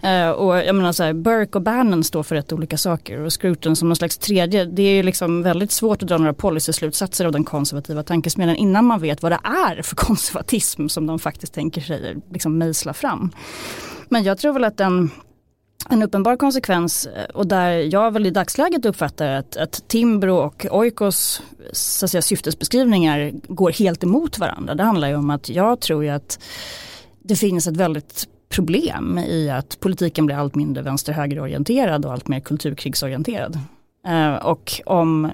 Uh, 0.03 0.29
och 0.29 0.57
jag 0.57 0.75
menar 0.75 0.91
så 0.91 1.03
här, 1.03 1.13
Burke 1.13 1.57
och 1.57 1.61
Bannon 1.61 2.03
står 2.05 2.23
för 2.23 2.35
rätt 2.35 2.53
olika 2.53 2.77
saker 2.77 3.19
och 3.19 3.41
Scruton 3.41 3.75
som 3.75 3.89
någon 3.89 3.95
slags 3.95 4.17
tredje. 4.17 4.65
Det 4.65 4.81
är 4.81 4.95
ju 4.95 5.03
liksom 5.03 5.43
väldigt 5.43 5.71
svårt 5.71 6.01
att 6.01 6.07
dra 6.07 6.17
några 6.17 6.33
policyslutsatser 6.33 7.25
av 7.25 7.31
den 7.31 7.43
konservativa 7.43 8.03
tankesmedjan 8.03 8.55
innan 8.55 8.85
man 8.85 9.01
vet 9.01 9.23
vad 9.23 9.31
det 9.31 9.39
är 9.43 9.81
för 9.81 9.95
konservatism 10.05 10.87
som 10.87 11.07
de 11.07 11.19
faktiskt 11.19 11.53
tänker 11.53 11.81
sig 11.81 12.15
liksom 12.31 12.57
mejsla 12.57 12.93
fram. 12.93 13.31
Men 14.09 14.23
jag 14.23 14.37
tror 14.37 14.53
väl 14.53 14.63
att 14.63 14.77
den 14.77 15.09
en 15.89 16.03
uppenbar 16.03 16.37
konsekvens 16.37 17.05
eh, 17.05 17.25
och 17.25 17.47
där 17.47 17.71
jag 17.71 18.11
väl 18.11 18.25
i 18.25 18.31
dagsläget 18.31 18.85
uppfattar 18.85 19.29
att, 19.29 19.57
att 19.57 19.87
Timbro 19.87 20.35
och 20.35 20.65
Oikos 20.71 21.41
så 21.71 22.05
att 22.05 22.11
säga, 22.11 22.21
syftesbeskrivningar 22.21 23.31
går 23.47 23.71
helt 23.71 24.03
emot 24.03 24.39
varandra. 24.39 24.75
Det 24.75 24.83
handlar 24.83 25.07
ju 25.07 25.15
om 25.15 25.29
att 25.29 25.49
jag 25.49 25.79
tror 25.79 26.03
ju 26.03 26.09
att 26.09 26.39
det 27.19 27.35
finns 27.35 27.67
ett 27.67 27.77
väldigt 27.77 28.27
problem 28.49 29.17
i 29.17 29.49
att 29.49 29.79
politiken 29.79 30.25
blir 30.25 30.35
allt 30.35 30.55
mindre 30.55 30.83
vänster-högerorienterad 30.83 32.05
och 32.05 32.11
allt 32.11 32.27
mer 32.27 32.39
kulturkrigsorienterad. 32.39 33.59
Eh, 34.07 34.35
och 34.35 34.81
om 34.85 35.25
eh, 35.25 35.31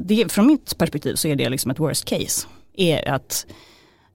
det, 0.00 0.32
från 0.32 0.46
mitt 0.46 0.78
perspektiv 0.78 1.14
så 1.14 1.28
är 1.28 1.36
det 1.36 1.48
liksom 1.48 1.70
ett 1.70 1.78
worst 1.78 2.04
case. 2.04 2.46
Är 2.76 3.08
att 3.08 3.46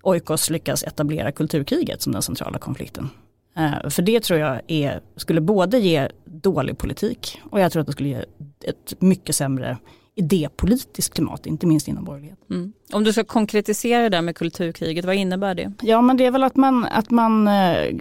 Oikos 0.02 0.50
lyckas 0.50 0.84
etablera 0.84 1.32
kulturkriget 1.32 2.02
som 2.02 2.14
den 2.14 2.22
centrala 2.22 2.60
konflikten. 2.60 3.10
Eh, 3.58 3.90
för 3.90 4.02
det 4.02 4.20
tror 4.20 4.40
jag 4.40 4.62
är, 4.68 5.02
skulle 5.16 5.42
både 5.42 5.80
ge 5.80 6.10
dålig 6.26 6.78
politik 6.78 7.42
och 7.50 7.60
jag 7.60 7.72
tror 7.72 7.82
att 7.82 7.88
det 7.88 7.94
skulle 7.94 8.10
ge 8.10 8.26
ett 8.66 8.94
mycket 9.00 9.36
sämre 9.36 9.78
idépolitiskt 10.16 11.14
klimat, 11.14 11.46
inte 11.46 11.68
minst 11.68 11.88
inom 11.88 12.04
borgerligheten. 12.04 12.46
Mm. 12.50 12.74
Om 12.94 13.04
du 13.04 13.14
ska 13.14 13.24
konkretisera 13.24 14.10
det 14.10 14.22
med 14.22 14.36
kulturkriget, 14.36 15.06
vad 15.06 15.16
innebär 15.16 15.56
det? 15.56 15.74
Ja 15.82 16.02
men 16.02 16.18
det 16.18 16.26
är 16.26 16.32
väl 16.32 16.44
att 16.44 16.56
man, 16.56 16.86
att 16.86 17.12
man 17.12 17.48
eh, 17.48 17.96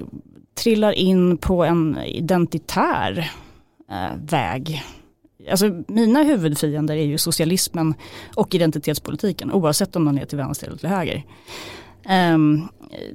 trillar 0.55 0.93
in 0.93 1.39
på 1.39 1.65
en 1.65 1.99
identitär 1.99 3.33
eh, 3.91 4.17
väg. 4.23 4.83
Alltså 5.51 5.83
mina 5.89 6.23
huvudfiender 6.23 6.97
är 6.97 7.05
ju 7.05 7.19
socialismen 7.19 7.95
och 8.35 8.55
identitetspolitiken 8.55 9.53
oavsett 9.53 9.97
om 9.97 10.05
man 10.05 10.19
är 10.19 10.25
till 10.25 10.39
vänster 10.39 10.67
eller 10.67 10.77
till 10.77 10.89
höger. 10.89 11.25
Um, 12.35 12.69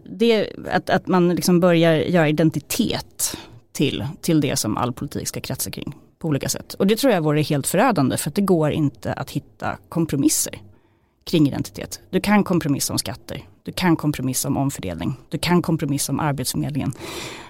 det, 0.06 0.50
att, 0.72 0.90
att 0.90 1.08
man 1.08 1.30
liksom 1.36 1.60
börjar 1.60 1.96
göra 1.96 2.30
identitet 2.30 3.38
till, 3.80 4.08
till 4.22 4.42
det 4.42 4.56
som 4.56 4.78
all 4.78 4.94
politik 4.94 5.28
ska 5.28 5.42
kretsa 5.42 5.72
kring 5.72 5.96
på 6.20 6.28
olika 6.28 6.50
sätt. 6.50 6.74
Och 6.74 6.88
det 6.88 6.96
tror 6.96 7.14
jag 7.14 7.22
vore 7.22 7.42
helt 7.42 7.68
förödande 7.68 8.18
för 8.18 8.30
att 8.30 8.36
det 8.36 8.42
går 8.42 8.72
inte 8.72 9.14
att 9.14 9.32
hitta 9.32 9.78
kompromisser 9.90 10.62
kring 11.24 11.48
identitet. 11.48 12.02
Du 12.10 12.22
kan 12.22 12.44
kompromissa 12.44 12.94
om 12.94 13.00
skatter, 13.00 13.44
du 13.64 13.72
kan 13.72 13.96
kompromissa 13.96 14.48
om 14.48 14.58
omfördelning, 14.58 15.16
du 15.30 15.38
kan 15.38 15.62
kompromissa 15.62 16.12
om 16.12 16.20
arbetsförmedlingen. 16.20 16.94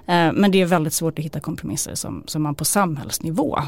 Eh, 0.06 0.32
men 0.34 0.52
det 0.52 0.62
är 0.62 0.66
väldigt 0.66 0.94
svårt 0.94 1.20
att 1.20 1.26
hitta 1.26 1.40
kompromisser 1.40 1.96
som, 1.96 2.24
som 2.26 2.42
man 2.42 2.56
på 2.56 2.66
samhällsnivå 2.66 3.60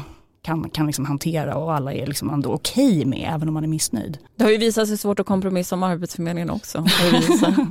kan, 0.42 0.70
kan 0.70 0.86
liksom 0.86 1.04
hantera 1.04 1.56
och 1.56 1.74
alla 1.74 1.92
är 1.92 2.06
liksom 2.06 2.30
ändå 2.30 2.52
okej 2.52 2.88
okay 2.88 3.04
med 3.04 3.30
även 3.34 3.48
om 3.48 3.54
man 3.54 3.64
är 3.64 3.68
missnöjd. 3.68 4.18
Det 4.36 4.44
har 4.44 4.50
ju 4.50 4.56
visat 4.56 4.88
sig 4.88 4.98
svårt 4.98 5.20
att 5.20 5.26
kompromissa 5.26 5.74
om 5.74 5.82
Arbetsförmedlingen 5.82 6.50
också. 6.50 6.86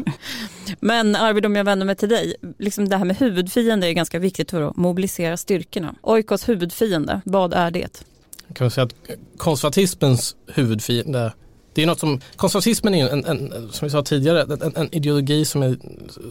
Men 0.79 1.15
Arvid 1.15 1.45
om 1.45 1.55
jag 1.55 1.63
vänder 1.63 1.85
mig 1.85 1.95
till 1.95 2.09
dig, 2.09 2.35
liksom 2.57 2.89
det 2.89 2.97
här 2.97 3.05
med 3.05 3.17
huvudfiende 3.17 3.87
är 3.87 3.93
ganska 3.93 4.19
viktigt 4.19 4.51
för 4.51 4.61
att 4.61 4.77
mobilisera 4.77 5.37
styrkorna. 5.37 5.95
Oikos 6.01 6.49
huvudfiende, 6.49 7.21
vad 7.25 7.53
är 7.53 7.71
det? 7.71 8.03
Jag 8.47 8.57
kan 8.57 8.71
säga 8.71 8.85
att 8.85 8.95
konservatismens 9.37 10.35
huvudfiende 10.47 11.33
det 11.73 11.83
är 11.83 11.87
något 11.87 11.99
som, 11.99 12.19
konservatismen 12.35 12.93
är 12.93 13.09
en, 13.09 13.25
en 13.25 13.69
som 13.71 13.85
vi 13.85 13.89
sa 13.89 14.01
tidigare, 14.01 14.41
en, 14.65 14.75
en, 14.75 14.95
ideologi 14.95 15.45
som 15.45 15.63
är 15.63 15.77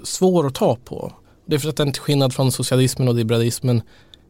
svår 0.05 0.47
att 0.47 0.55
ta 0.55 0.77
på. 0.77 1.13
Det 1.47 1.55
är 1.55 1.59
för 1.59 1.69
att 1.69 1.77
den 1.77 1.93
till 1.93 2.03
skillnad 2.03 2.35
från 2.35 2.53
socialismen 2.53 3.09
och 3.09 3.15
liberalismen 3.15 3.83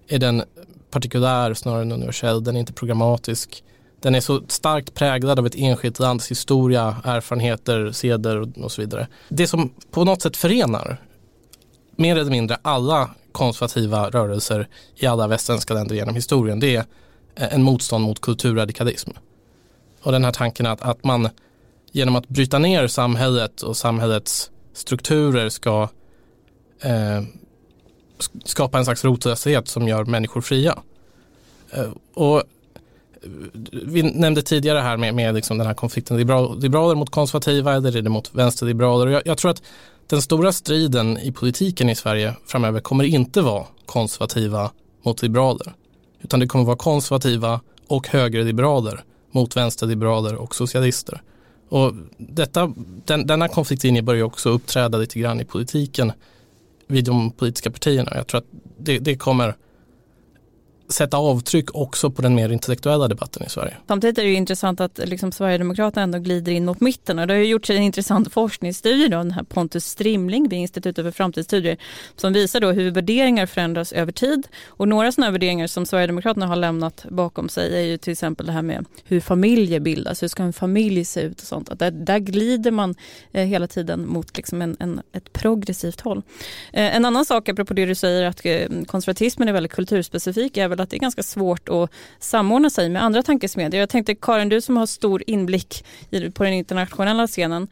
är 0.09 0.19
den 0.19 0.43
partikulär 0.91 1.55
snarare 1.55 1.83
än 1.83 1.93
universell. 1.93 2.45
Den 2.45 2.57
är 2.57 2.61
inte 2.61 2.73
programmatisk. 2.73 3.65
Den 4.01 4.15
är 4.15 4.21
så 4.21 4.43
starkt 4.49 4.95
präglad 4.95 5.39
av 5.39 5.47
ett 5.47 5.55
enskilt 5.57 5.99
lands 5.99 6.31
historia, 6.31 6.97
erfarenheter, 7.05 7.93
seder 7.93 8.63
och 8.65 8.73
så 8.73 8.81
vidare. 8.83 9.09
Det 9.29 9.47
som 9.47 9.75
på 9.91 10.05
något 10.05 10.23
sätt 10.23 10.37
förenar 10.37 11.01
mer 11.97 12.17
eller 12.17 12.31
mindre 12.31 12.59
alla 12.63 13.11
konservativa 13.33 14.11
rörelser 14.11 14.69
i 14.97 15.07
alla 15.07 15.27
västländska 15.27 15.75
länder 15.75 15.95
genom 15.95 16.15
historien 16.15 16.61
det 16.61 16.77
är 16.77 16.85
eh, 17.35 17.55
en 17.55 17.63
motstånd 17.63 18.05
mot 18.05 18.21
kulturradikalism. 18.21 19.11
Och 20.03 20.13
den 20.13 20.25
här 20.25 20.33
tanken 20.33 20.67
att, 20.67 20.83
att 20.83 21.05
man 21.05 21.29
genom 21.93 22.17
att 22.17 22.29
bryta 22.29 22.59
ner 22.59 22.87
samhället 22.87 23.63
och 23.63 23.77
samhällets 23.77 24.51
strukturer 24.73 25.49
ska 25.49 25.89
eh, 26.83 27.23
skapa 28.45 28.79
en 28.79 28.85
slags 28.85 29.05
rotlöshet 29.05 29.69
som 29.69 29.89
gör 29.89 30.05
människor 30.05 30.41
fria. 30.41 30.79
Eh, 31.71 31.91
och 32.15 32.37
eh, 32.37 32.43
vi 33.71 34.03
nämnde 34.03 34.43
tidigare 34.43 34.79
här 34.79 34.97
med, 34.97 35.15
med 35.15 35.35
liksom 35.35 35.59
den 35.59 35.67
här 35.67 35.75
konflikten 35.75 36.17
liberaler 36.17 36.95
mot 36.95 37.11
konservativa 37.11 37.75
eller 37.75 37.97
är 37.97 38.03
det 38.03 38.11
mot 38.11 38.35
vänsterliberaler. 38.35 39.07
Jag, 39.07 39.23
jag 39.25 39.39
tror 39.39 39.51
att 39.51 39.63
den 40.07 40.23
stora 40.23 40.53
striden 40.53 41.19
i 41.19 41.33
politiken 41.33 41.91
i 41.91 41.95
Sverige 41.95 42.35
framöver 42.47 42.81
kommer 42.81 43.05
inte 43.05 43.41
vara 43.41 43.67
konservativa 43.87 44.71
mot 45.03 45.23
liberaler. 45.23 45.73
Utan 46.23 46.41
det 46.41 46.47
kommer 46.47 46.65
vara 46.65 46.77
konservativa 46.77 47.61
och 47.87 48.09
högerliberaler 48.09 49.05
mot 49.31 49.57
vänsterliberaler 49.57 50.35
och 50.35 50.55
socialister. 50.55 51.23
Och 51.69 51.93
detta, 52.17 52.75
den, 53.05 53.27
denna 53.27 53.49
konfliktlinje 53.49 54.03
börjar 54.03 54.25
också 54.25 54.49
uppträda 54.49 54.99
lite 54.99 55.19
grann 55.19 55.41
i 55.41 55.45
politiken 55.45 56.13
vid 56.91 57.05
de 57.05 57.31
politiska 57.31 57.71
partierna. 57.71 58.13
Jag 58.15 58.27
tror 58.27 58.39
att 58.39 58.47
det, 58.79 58.99
det 58.99 59.17
kommer 59.17 59.57
sätta 60.91 61.17
avtryck 61.17 61.75
också 61.75 62.11
på 62.11 62.23
den 62.23 62.35
mer 62.35 62.53
intellektuella 62.53 63.09
debatten 63.09 63.47
i 63.47 63.51
Sverige. 63.51 63.77
Samtidigt 63.89 64.19
är 64.19 64.23
det 64.23 64.29
ju 64.29 64.35
intressant 64.35 64.81
att 64.81 65.01
liksom 65.05 65.33
Sverigedemokraterna 65.33 66.03
ändå 66.03 66.19
glider 66.19 66.53
in 66.53 66.65
mot 66.65 66.81
mitten 66.81 67.19
och 67.19 67.27
det 67.27 67.35
har 67.35 67.39
ju 67.39 67.47
gjorts 67.47 67.71
en 67.71 67.83
intressant 67.83 68.33
forskningsstudie 68.33 69.09
då, 69.09 69.17
den 69.17 69.31
här 69.31 69.43
Pontus 69.43 69.85
Strimling 69.85 70.49
vid 70.49 70.59
Institutet 70.59 71.05
för 71.05 71.13
framtidsstudier 71.13 71.77
som 72.17 72.33
visar 72.33 72.61
då 72.61 72.73
hur 72.73 72.91
värderingar 72.91 73.47
förändras 73.47 73.93
över 73.93 74.13
tid 74.13 74.49
och 74.67 74.89
några 74.89 75.13
sådana 75.13 75.31
värderingar 75.33 75.67
som 75.67 75.87
Sverigedemokraterna 75.87 76.47
har 76.47 76.57
lämnat 76.57 77.07
bakom 77.09 77.49
sig 77.49 77.77
är 77.77 77.81
ju 77.81 77.97
till 77.97 78.13
exempel 78.13 78.47
det 78.47 78.53
här 78.53 78.63
med 78.63 78.87
hur 79.05 79.21
familjer 79.21 79.81
bildas, 79.81 80.23
hur 80.23 80.29
ska 80.29 80.43
en 80.43 80.53
familj 80.53 81.05
se 81.05 81.21
ut 81.21 81.41
och 81.41 81.47
sånt. 81.47 81.69
Att 81.69 81.79
där, 81.79 81.91
där 81.91 82.19
glider 82.19 82.71
man 82.71 82.95
eh, 83.33 83.45
hela 83.47 83.67
tiden 83.67 84.09
mot 84.09 84.37
liksom 84.37 84.63
en, 84.63 84.77
en, 84.81 85.01
ett 85.13 85.33
progressivt 85.33 86.01
håll. 86.01 86.23
Eh, 86.73 86.97
en 86.97 87.05
annan 87.05 87.25
sak 87.25 87.49
apropå 87.49 87.75
det 87.75 87.87
du 87.87 87.95
säger 87.95 88.25
att 88.25 88.47
eh, 88.47 88.69
konservatismen 88.87 89.49
är 89.49 89.53
väldigt 89.53 89.73
kulturspecifik 89.73 90.57
är 90.57 90.69
väl 90.69 90.80
att 90.81 90.91
det 90.91 90.97
är 90.97 91.01
ganska 91.01 91.23
svårt 91.23 91.69
att 91.69 91.91
samordna 92.19 92.71
sig 92.71 92.89
med 92.89 93.05
andra 93.05 93.23
tankesmedjor. 93.23 93.81
Jag 93.81 93.89
tänkte 93.89 94.15
Karin, 94.15 94.49
du 94.49 94.61
som 94.61 94.77
har 94.77 94.87
stor 94.87 95.23
inblick 95.27 95.85
på 96.35 96.45
den 96.45 96.53
internationella 96.53 97.27
scenen 97.27 97.69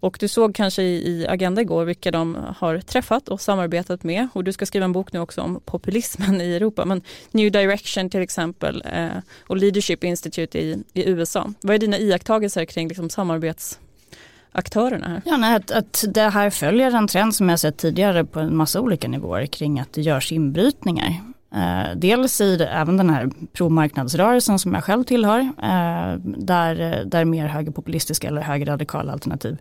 och 0.00 0.16
du 0.20 0.28
såg 0.28 0.54
kanske 0.54 0.82
i 0.82 1.26
Agenda 1.28 1.62
igår 1.62 1.84
vilka 1.84 2.10
de 2.10 2.38
har 2.56 2.78
träffat 2.78 3.28
och 3.28 3.40
samarbetat 3.40 4.04
med 4.04 4.28
och 4.32 4.44
du 4.44 4.52
ska 4.52 4.66
skriva 4.66 4.84
en 4.84 4.92
bok 4.92 5.12
nu 5.12 5.18
också 5.18 5.40
om 5.40 5.60
populismen 5.64 6.40
i 6.40 6.54
Europa. 6.54 6.84
Men 6.84 7.02
New 7.30 7.52
Direction 7.52 8.10
till 8.10 8.20
exempel 8.20 8.82
eh, 8.92 9.08
och 9.46 9.56
Leadership 9.56 10.04
Institute 10.04 10.58
i, 10.58 10.82
i 10.92 11.08
USA. 11.08 11.52
Vad 11.60 11.74
är 11.74 11.78
dina 11.78 11.98
iakttagelser 11.98 12.64
kring 12.64 12.88
liksom 12.88 13.10
samarbetsaktörerna 13.10 15.08
här? 15.08 15.22
Ja, 15.24 15.36
nej, 15.36 15.56
att, 15.56 15.70
att 15.70 16.04
det 16.08 16.28
här 16.28 16.50
följer 16.50 16.96
en 16.96 17.08
trend 17.08 17.34
som 17.34 17.48
jag 17.48 17.60
sett 17.60 17.76
tidigare 17.76 18.24
på 18.24 18.40
en 18.40 18.56
massa 18.56 18.80
olika 18.80 19.08
nivåer 19.08 19.46
kring 19.46 19.80
att 19.80 19.92
det 19.92 20.00
görs 20.00 20.32
inbrytningar. 20.32 21.29
Eh, 21.54 21.96
dels 21.96 22.40
i 22.40 22.62
även 22.62 22.96
den 22.96 23.10
här 23.10 23.30
promarknadsrörelsen 23.52 24.58
som 24.58 24.74
jag 24.74 24.84
själv 24.84 25.04
tillhör, 25.04 25.40
eh, 25.40 26.18
där, 26.24 27.04
där 27.04 27.24
mer 27.24 27.46
högerpopulistiska 27.46 28.28
eller 28.28 28.42
högerradikala 28.42 29.12
alternativ 29.12 29.56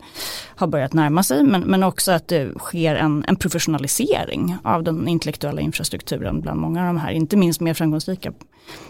har 0.56 0.68
börjat 0.68 0.94
närma 0.94 1.24
sig, 1.24 1.44
men, 1.44 1.62
men 1.62 1.84
också 1.84 2.12
att 2.12 2.28
det 2.28 2.60
sker 2.60 2.96
en, 2.96 3.26
en 3.28 3.36
professionalisering 3.36 4.58
av 4.64 4.84
den 4.84 5.08
intellektuella 5.08 5.62
infrastrukturen 5.62 6.42
bland 6.42 6.60
många 6.60 6.82
av 6.82 6.88
de 6.88 6.98
här, 6.98 7.12
inte 7.12 7.38
minst 7.38 7.62
mer 7.62 7.74
framgångsrika 7.74 8.34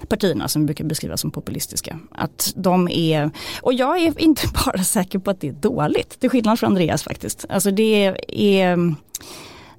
partierna 0.08 0.48
som 0.48 0.66
brukar 0.66 0.86
beskrivas 0.86 1.22
som 1.22 1.32
populistiska. 1.32 2.00
Att 2.12 2.54
de 2.56 2.88
är, 2.88 3.32
och 3.62 3.74
jag 3.74 3.98
är 4.02 4.22
inte 4.22 4.42
bara 4.66 4.84
säker 4.84 5.20
på 5.20 5.32
att 5.32 5.42
det 5.42 5.48
är 5.48 5.54
dåligt, 5.54 6.20
till 6.20 6.30
skillnad 6.30 6.60
från 6.60 6.68
Andreas 6.68 7.04
faktiskt. 7.04 7.46
Alltså 7.50 7.72
det 7.72 8.14
är 8.62 8.96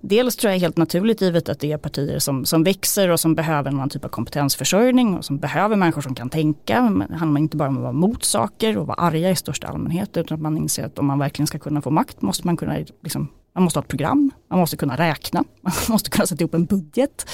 Dels 0.01 0.37
tror 0.37 0.53
jag 0.53 0.61
helt 0.61 0.77
naturligt 0.77 1.21
givet 1.21 1.49
att 1.49 1.61
det 1.61 1.73
är 1.73 1.79
partier 1.79 2.19
som, 2.19 2.45
som 2.45 2.65
växer 2.65 3.09
och 3.09 3.21
som 3.21 3.35
behöver 3.35 3.71
någon 3.71 3.89
typ 3.89 4.05
av 4.05 4.09
kompetensförsörjning 4.09 5.17
och 5.17 5.25
som 5.25 5.39
behöver 5.39 5.77
människor 5.77 6.03
som 6.03 6.15
kan 6.15 6.31
tänka. 6.31 7.07
Det 7.09 7.17
handlar 7.17 7.41
inte 7.41 7.57
bara 7.57 7.69
om 7.69 7.77
att 7.77 7.83
vara 7.83 7.93
mot 7.93 8.25
saker 8.25 8.79
och 8.79 8.87
vara 8.87 8.97
arga 8.97 9.31
i 9.31 9.37
största 9.37 9.67
allmänhet 9.67 10.17
utan 10.17 10.35
att 10.35 10.43
man 10.43 10.57
inser 10.57 10.85
att 10.85 10.99
om 10.99 11.07
man 11.07 11.19
verkligen 11.19 11.47
ska 11.47 11.59
kunna 11.59 11.83
få 11.83 11.91
makt 11.91 12.23
måste 12.23 12.47
man 12.47 12.57
kunna, 12.57 12.77
liksom, 13.03 13.29
man 13.55 13.65
måste 13.65 13.79
ha 13.79 13.83
ett 13.83 13.89
program, 13.89 14.31
man 14.49 14.59
måste 14.59 14.77
kunna 14.77 14.97
räkna, 14.97 15.45
man 15.61 15.73
måste 15.89 16.11
kunna 16.11 16.27
sätta 16.27 16.43
ihop 16.43 16.55
en 16.55 16.65
budget. 16.65 17.27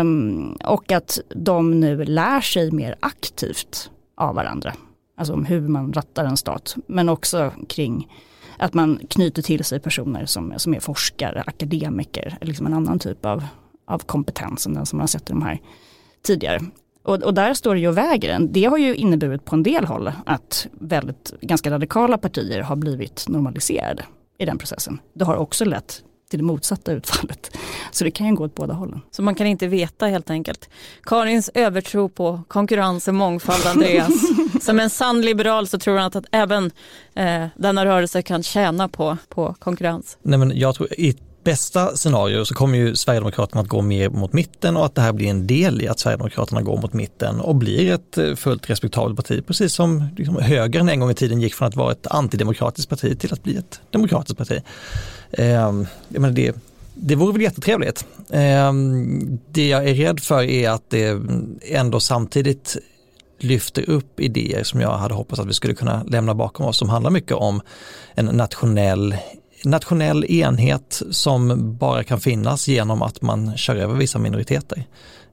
Um, 0.00 0.52
och 0.64 0.92
att 0.92 1.18
de 1.28 1.80
nu 1.80 2.04
lär 2.04 2.40
sig 2.40 2.72
mer 2.72 2.96
aktivt 3.00 3.90
av 4.16 4.34
varandra. 4.34 4.72
Alltså 5.16 5.32
om 5.34 5.44
hur 5.44 5.68
man 5.68 5.92
rattar 5.92 6.24
en 6.24 6.36
stat. 6.36 6.76
Men 6.86 7.08
också 7.08 7.52
kring 7.68 8.08
att 8.58 8.74
man 8.74 9.00
knyter 9.10 9.42
till 9.42 9.64
sig 9.64 9.80
personer 9.80 10.26
som, 10.26 10.54
som 10.56 10.74
är 10.74 10.80
forskare, 10.80 11.42
akademiker, 11.46 12.38
liksom 12.40 12.66
en 12.66 12.74
annan 12.74 12.98
typ 12.98 13.24
av, 13.26 13.44
av 13.86 13.98
kompetens 13.98 14.66
än 14.66 14.74
den 14.74 14.86
som 14.86 14.96
man 14.96 15.02
har 15.02 15.08
sett 15.08 15.30
i 15.30 15.32
de 15.32 15.42
här 15.42 15.60
tidigare. 16.22 16.60
Och, 17.02 17.22
och, 17.22 17.34
där 17.34 17.54
står 17.54 17.74
det 17.74 17.80
ju 17.80 17.88
och 17.88 17.98
väger 17.98 18.38
Det 18.40 18.64
har 18.64 18.78
ju 18.78 18.94
inneburit 18.94 19.44
på 19.44 19.56
en 19.56 19.62
del 19.62 19.84
håll 19.84 20.12
att 20.26 20.66
väldigt 20.72 21.34
ganska 21.40 21.70
radikala 21.70 22.18
partier 22.18 22.60
har 22.60 22.76
blivit 22.76 23.28
normaliserade 23.28 24.04
i 24.38 24.44
den 24.44 24.58
processen. 24.58 25.00
Det 25.12 25.24
har 25.24 25.36
också 25.36 25.64
lett 25.64 26.02
till 26.28 26.38
det 26.38 26.44
motsatta 26.44 26.92
utfallet. 26.92 27.56
Så 27.90 28.04
det 28.04 28.10
kan 28.10 28.26
ju 28.26 28.34
gå 28.34 28.44
åt 28.44 28.54
båda 28.54 28.74
hållen. 28.74 29.00
Så 29.10 29.22
man 29.22 29.34
kan 29.34 29.46
inte 29.46 29.66
veta 29.66 30.06
helt 30.06 30.30
enkelt. 30.30 30.68
Karins 31.02 31.50
övertro 31.54 32.08
på 32.08 32.42
konkurrens 32.48 33.08
och 33.08 33.14
mångfald, 33.14 33.66
Andreas. 33.66 34.12
Som 34.60 34.80
en 34.80 34.90
sann 34.90 35.22
liberal 35.22 35.66
så 35.66 35.78
tror 35.78 35.96
han 35.96 36.06
att, 36.06 36.16
att 36.16 36.26
även 36.30 36.70
eh, 37.14 37.46
denna 37.56 37.84
rörelse 37.84 38.22
kan 38.22 38.42
tjäna 38.42 38.88
på, 38.88 39.16
på 39.28 39.54
konkurrens. 39.58 40.18
Nej, 40.22 40.38
men 40.38 40.58
jag 40.58 40.74
tror 40.74 40.92
i 40.92 41.16
bästa 41.48 41.96
scenario 41.96 42.44
så 42.44 42.54
kommer 42.54 42.78
ju 42.78 42.96
Sverigedemokraterna 42.96 43.60
att 43.60 43.68
gå 43.68 43.82
mer 43.82 44.08
mot 44.08 44.32
mitten 44.32 44.76
och 44.76 44.86
att 44.86 44.94
det 44.94 45.00
här 45.00 45.12
blir 45.12 45.28
en 45.28 45.46
del 45.46 45.82
i 45.82 45.88
att 45.88 45.98
Sverigedemokraterna 45.98 46.62
går 46.62 46.76
mot 46.80 46.92
mitten 46.92 47.40
och 47.40 47.54
blir 47.54 47.92
ett 47.92 48.18
eh, 48.18 48.34
fullt 48.34 48.70
respektabelt 48.70 49.16
parti. 49.16 49.46
Precis 49.46 49.74
som 49.74 50.04
liksom, 50.16 50.36
högern 50.36 50.88
en 50.88 51.00
gång 51.00 51.10
i 51.10 51.14
tiden 51.14 51.40
gick 51.40 51.54
från 51.54 51.68
att 51.68 51.76
vara 51.76 51.92
ett 51.92 52.06
antidemokratiskt 52.06 52.90
parti 52.90 53.18
till 53.18 53.32
att 53.32 53.42
bli 53.42 53.56
ett 53.56 53.80
demokratiskt 53.90 54.38
parti. 54.38 54.62
Eh, 55.30 55.46
jag 55.46 55.86
menar 56.08 56.30
det, 56.30 56.54
det 56.94 57.14
vore 57.14 57.32
väl 57.32 57.42
jättetrevligt. 57.42 58.06
Eh, 58.30 58.72
det 59.50 59.68
jag 59.68 59.88
är 59.88 59.94
rädd 59.94 60.20
för 60.20 60.42
är 60.42 60.70
att 60.70 60.90
det 60.90 61.20
ändå 61.62 62.00
samtidigt 62.00 62.76
lyfter 63.38 63.90
upp 63.90 64.20
idéer 64.20 64.64
som 64.64 64.80
jag 64.80 64.98
hade 64.98 65.14
hoppats 65.14 65.40
att 65.40 65.48
vi 65.48 65.54
skulle 65.54 65.74
kunna 65.74 66.02
lämna 66.02 66.34
bakom 66.34 66.66
oss 66.66 66.78
som 66.78 66.88
handlar 66.88 67.10
mycket 67.10 67.36
om 67.36 67.60
en 68.14 68.26
nationell 68.26 69.16
nationell 69.64 70.24
enhet 70.24 71.02
som 71.10 71.76
bara 71.76 72.04
kan 72.04 72.20
finnas 72.20 72.68
genom 72.68 73.02
att 73.02 73.22
man 73.22 73.56
kör 73.56 73.76
över 73.76 73.94
vissa 73.94 74.18
minoriteter 74.18 74.84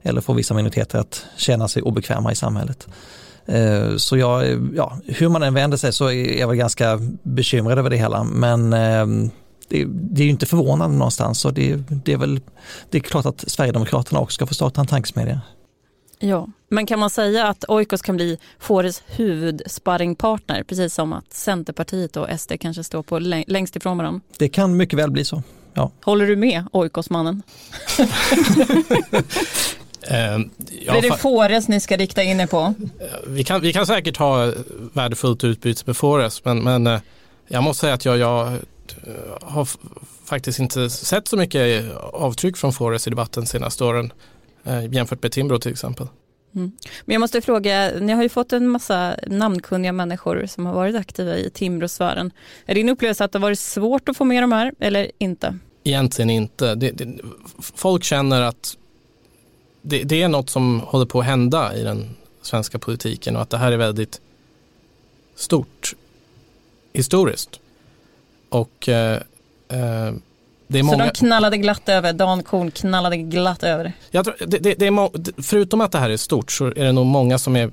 eller 0.03 0.21
får 0.21 0.33
vissa 0.33 0.53
minoriteter 0.53 0.99
att 0.99 1.25
känna 1.38 1.67
sig 1.67 1.81
obekväma 1.81 2.31
i 2.31 2.35
samhället. 2.35 2.88
Eh, 3.45 3.95
så 3.97 4.17
jag, 4.17 4.43
ja, 4.75 4.97
hur 5.05 5.29
man 5.29 5.43
än 5.43 5.53
vänder 5.53 5.77
sig 5.77 5.93
så 5.93 6.09
är 6.11 6.39
jag 6.39 6.47
väl 6.47 6.57
ganska 6.57 6.99
bekymrad 7.23 7.79
över 7.79 7.89
det 7.89 7.97
hela 7.97 8.23
men 8.23 8.73
ehm, 8.73 9.29
det, 9.67 9.85
det 9.88 10.21
är 10.21 10.25
ju 10.25 10.31
inte 10.31 10.45
förvånande 10.45 10.97
någonstans 10.97 11.45
och 11.45 11.53
det, 11.53 11.75
det, 11.75 12.13
är 12.13 12.17
väl 12.17 12.41
det 12.89 12.97
är 12.97 13.01
klart 13.01 13.25
att 13.25 13.43
Sverigedemokraterna 13.47 14.19
också 14.19 14.35
ska 14.35 14.47
få 14.47 14.53
starta 14.53 14.81
en 14.81 14.88
tankesmedja. 14.88 15.41
Ja, 16.19 16.47
men 16.75 16.85
kan 16.85 16.99
man 16.99 17.09
säga 17.09 17.47
att 17.47 17.65
Oikos 17.67 18.01
kan 18.01 18.15
bli 18.15 18.38
Fores 18.59 19.03
huvudsparringpartner 19.07 20.63
precis 20.63 20.93
som 20.93 21.13
att 21.13 21.33
Centerpartiet 21.33 22.17
och 22.17 22.39
SD 22.39 22.51
kanske 22.59 22.83
står 22.83 23.03
på 23.03 23.19
längst 23.19 23.75
ifrån 23.75 23.97
varandra? 23.97 24.21
Det 24.38 24.49
kan 24.49 24.77
mycket 24.77 24.99
väl 24.99 25.11
bli 25.11 25.25
så. 25.25 25.43
Ja. 25.73 25.91
Håller 26.01 26.27
du 26.27 26.35
med 26.35 26.63
Oikos-mannen? 26.71 27.43
Uh, 27.99 28.07
ja, 30.85 30.95
är 30.95 31.01
det 31.01 31.17
Fores 31.17 31.67
ni 31.67 31.79
ska 31.79 31.97
rikta 31.97 32.23
in 32.23 32.39
er 32.39 32.47
på? 32.47 32.73
Vi 33.27 33.43
kan, 33.43 33.61
vi 33.61 33.73
kan 33.73 33.85
säkert 33.85 34.17
ha 34.17 34.53
värdefullt 34.93 35.43
utbyte 35.43 35.83
med 35.85 35.97
Fores 35.97 36.45
men, 36.45 36.63
men 36.63 36.88
uh, 36.88 36.99
jag 37.47 37.63
måste 37.63 37.81
säga 37.81 37.93
att 37.93 38.05
jag, 38.05 38.17
jag 38.17 38.47
uh, 38.47 38.57
har 39.41 39.67
faktiskt 40.25 40.59
inte 40.59 40.89
sett 40.89 41.27
så 41.27 41.38
mycket 41.38 41.95
avtryck 41.97 42.57
från 42.57 42.73
Fores 42.73 43.07
i 43.07 43.09
debatten 43.09 43.43
de 43.43 43.47
senaste 43.47 43.83
åren 43.83 44.13
jämfört 44.89 45.23
med 45.23 45.31
Timbro 45.31 45.59
till 45.59 45.71
exempel. 45.71 46.07
Mm. 46.55 46.71
Men 47.05 47.13
jag 47.13 47.19
måste 47.19 47.41
fråga, 47.41 47.91
ni 47.99 48.13
har 48.13 48.23
ju 48.23 48.29
fått 48.29 48.53
en 48.53 48.67
massa 48.67 49.15
namnkunniga 49.27 49.91
människor 49.91 50.45
som 50.45 50.65
har 50.65 50.73
varit 50.73 50.95
aktiva 50.95 51.37
i 51.37 51.49
Timråsfären. 51.49 52.31
Är 52.65 52.75
din 52.75 52.89
upplevelse 52.89 53.23
att 53.23 53.31
det 53.31 53.39
har 53.39 53.41
varit 53.41 53.59
svårt 53.59 54.09
att 54.09 54.17
få 54.17 54.25
med 54.25 54.43
de 54.43 54.51
här 54.51 54.73
eller 54.79 55.11
inte? 55.17 55.57
Egentligen 55.83 56.29
inte. 56.29 56.75
Det, 56.75 56.91
det, 56.91 57.07
folk 57.59 58.03
känner 58.03 58.41
att 58.41 58.77
det, 59.81 60.03
det, 60.03 60.21
är 60.21 60.27
något 60.27 60.49
som 60.49 60.79
håller 60.79 61.05
på 61.05 61.19
att 61.19 61.25
hända 61.25 61.75
i 61.75 61.83
den 61.83 62.09
svenska 62.41 62.79
politiken 62.79 63.35
och 63.35 63.41
att 63.41 63.49
det 63.49 63.57
här 63.57 63.71
är 63.71 63.77
väldigt 63.77 64.21
stort 65.35 65.95
historiskt. 66.93 67.59
Och 68.49 68.89
eh, 68.89 69.21
eh, 69.67 70.13
många... 70.67 70.97
Så 70.97 70.97
de 70.97 71.10
knallade 71.10 71.58
glatt 71.58 71.89
över, 71.89 72.13
Dan 72.13 72.43
Korn 72.43 72.71
knallade 72.71 73.17
glatt 73.17 73.63
över? 73.63 73.93
Jag 74.12 74.25
tror, 74.25 74.36
det, 74.39 74.58
det, 74.58 74.73
det 74.73 74.88
är 74.88 75.41
förutom 75.41 75.82
att 75.82 75.91
det 75.91 75.97
här 75.97 76.10
är 76.10 76.17
stort 76.17 76.51
så 76.51 76.65
är 76.65 76.84
det 76.84 76.91
nog 76.91 77.06
många 77.06 77.38
som 77.38 77.56
är, 77.56 77.71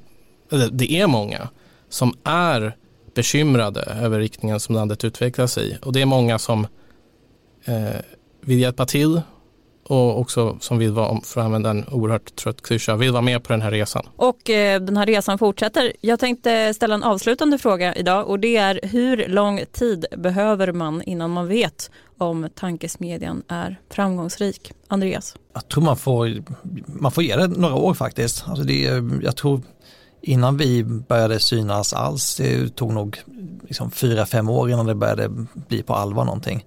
eller 0.53 0.69
det 0.73 0.93
är 0.93 1.07
många 1.07 1.49
som 1.89 2.17
är 2.25 2.77
bekymrade 3.15 3.81
över 3.81 4.19
riktningen 4.19 4.61
som 4.61 4.75
landet 4.75 5.05
utvecklas 5.05 5.59
i. 5.59 5.79
Och 5.83 5.93
det 5.93 6.03
är 6.03 6.07
många 6.07 6.39
som 6.39 6.67
eh, 7.65 8.01
vill 8.41 8.59
hjälpa 8.59 8.87
till 8.87 9.21
och 9.93 10.21
också 10.21 10.57
som 10.61 10.79
vill 10.79 10.93
vara, 10.93 11.21
för 11.21 11.41
att 11.41 11.45
använda 11.45 11.71
en 11.71 11.85
oerhört 11.89 12.37
trött 12.37 12.63
klyscha, 12.63 12.97
vill 12.97 13.13
vara 13.13 13.23
med 13.23 13.45
på 13.45 13.53
den 13.53 13.63
här 13.63 13.71
resan. 13.71 14.07
Och 14.17 14.51
eh, 14.51 14.81
den 14.81 14.97
här 14.97 15.07
resan 15.07 15.39
fortsätter. 15.39 15.93
Jag 16.01 16.21
tänkte 16.21 16.75
ställa 16.75 16.95
en 16.95 17.03
avslutande 17.03 17.59
fråga 17.59 17.95
idag 17.95 18.29
och 18.29 18.39
det 18.39 18.57
är 18.57 18.81
hur 18.83 19.29
lång 19.29 19.61
tid 19.73 20.07
behöver 20.17 20.73
man 20.73 21.03
innan 21.03 21.31
man 21.31 21.49
vet 21.49 21.91
om 22.19 22.49
tankesmedjan 22.55 23.43
är 23.49 23.81
framgångsrik? 23.91 24.73
Andreas? 24.89 25.37
Jag 25.53 25.69
tror 25.69 25.85
man 25.85 25.97
får, 25.97 26.43
man 26.87 27.13
får 27.13 27.25
ge 27.25 27.37
det 27.37 27.47
några 27.47 27.75
år 27.75 27.95
faktiskt. 27.95 28.45
Alltså 28.49 28.65
det, 28.65 29.03
jag 29.23 29.37
tror 29.37 29.61
innan 30.21 30.57
vi 30.57 30.85
började 30.85 31.41
synas 31.41 31.93
alls, 31.93 32.37
det 32.37 32.77
tog 32.77 32.93
nog 32.93 33.19
liksom 33.63 33.91
fyra, 33.91 34.27
fem 34.27 34.49
år 34.49 34.71
innan 34.71 34.87
det 34.87 34.95
började 34.95 35.29
bli 35.53 35.83
på 35.83 35.95
allvar 35.95 36.25
någonting. 36.25 36.65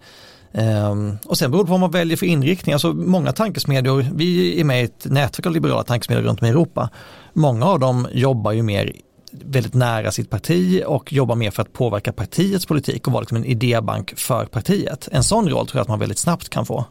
Um, 0.58 1.18
och 1.26 1.38
sen 1.38 1.52
beror 1.52 1.64
det 1.64 1.68
på 1.68 1.72
vad 1.72 1.80
man 1.80 1.92
väljer 1.92 2.18
för 2.18 2.26
inriktning. 2.26 2.74
Alltså 2.74 2.94
många 2.94 3.32
tankesmedjor, 3.32 4.06
vi 4.16 4.60
är 4.60 4.64
med 4.64 4.82
i 4.82 4.86
ett 4.86 5.06
nätverk 5.06 5.46
av 5.46 5.52
liberala 5.52 5.84
tankesmedjor 5.84 6.24
runt 6.24 6.42
om 6.42 6.48
i 6.48 6.50
Europa. 6.50 6.90
Många 7.34 7.66
av 7.66 7.80
dem 7.80 8.08
jobbar 8.12 8.52
ju 8.52 8.64
mer 8.64 8.92
väldigt 9.32 9.74
nära 9.74 10.12
sitt 10.12 10.30
parti 10.30 10.84
och 10.86 11.14
jobbar 11.14 11.36
mer 11.36 11.52
för 11.52 11.62
att 11.62 11.74
påverka 11.74 12.14
partiets 12.14 12.66
politik 12.66 13.08
och 13.08 13.14
vara 13.14 13.22
liksom 13.22 13.38
en 13.38 13.46
idébank 13.46 14.14
för 14.20 14.46
partiet. 14.46 15.10
En 15.12 15.24
sån 15.24 15.50
roll 15.50 15.68
tror 15.68 15.80
jag 15.80 15.82
att 15.82 15.88
man 15.88 16.00
väldigt 16.00 16.18
snabbt 16.18 16.50
kan 16.50 16.66
få. 16.66 16.86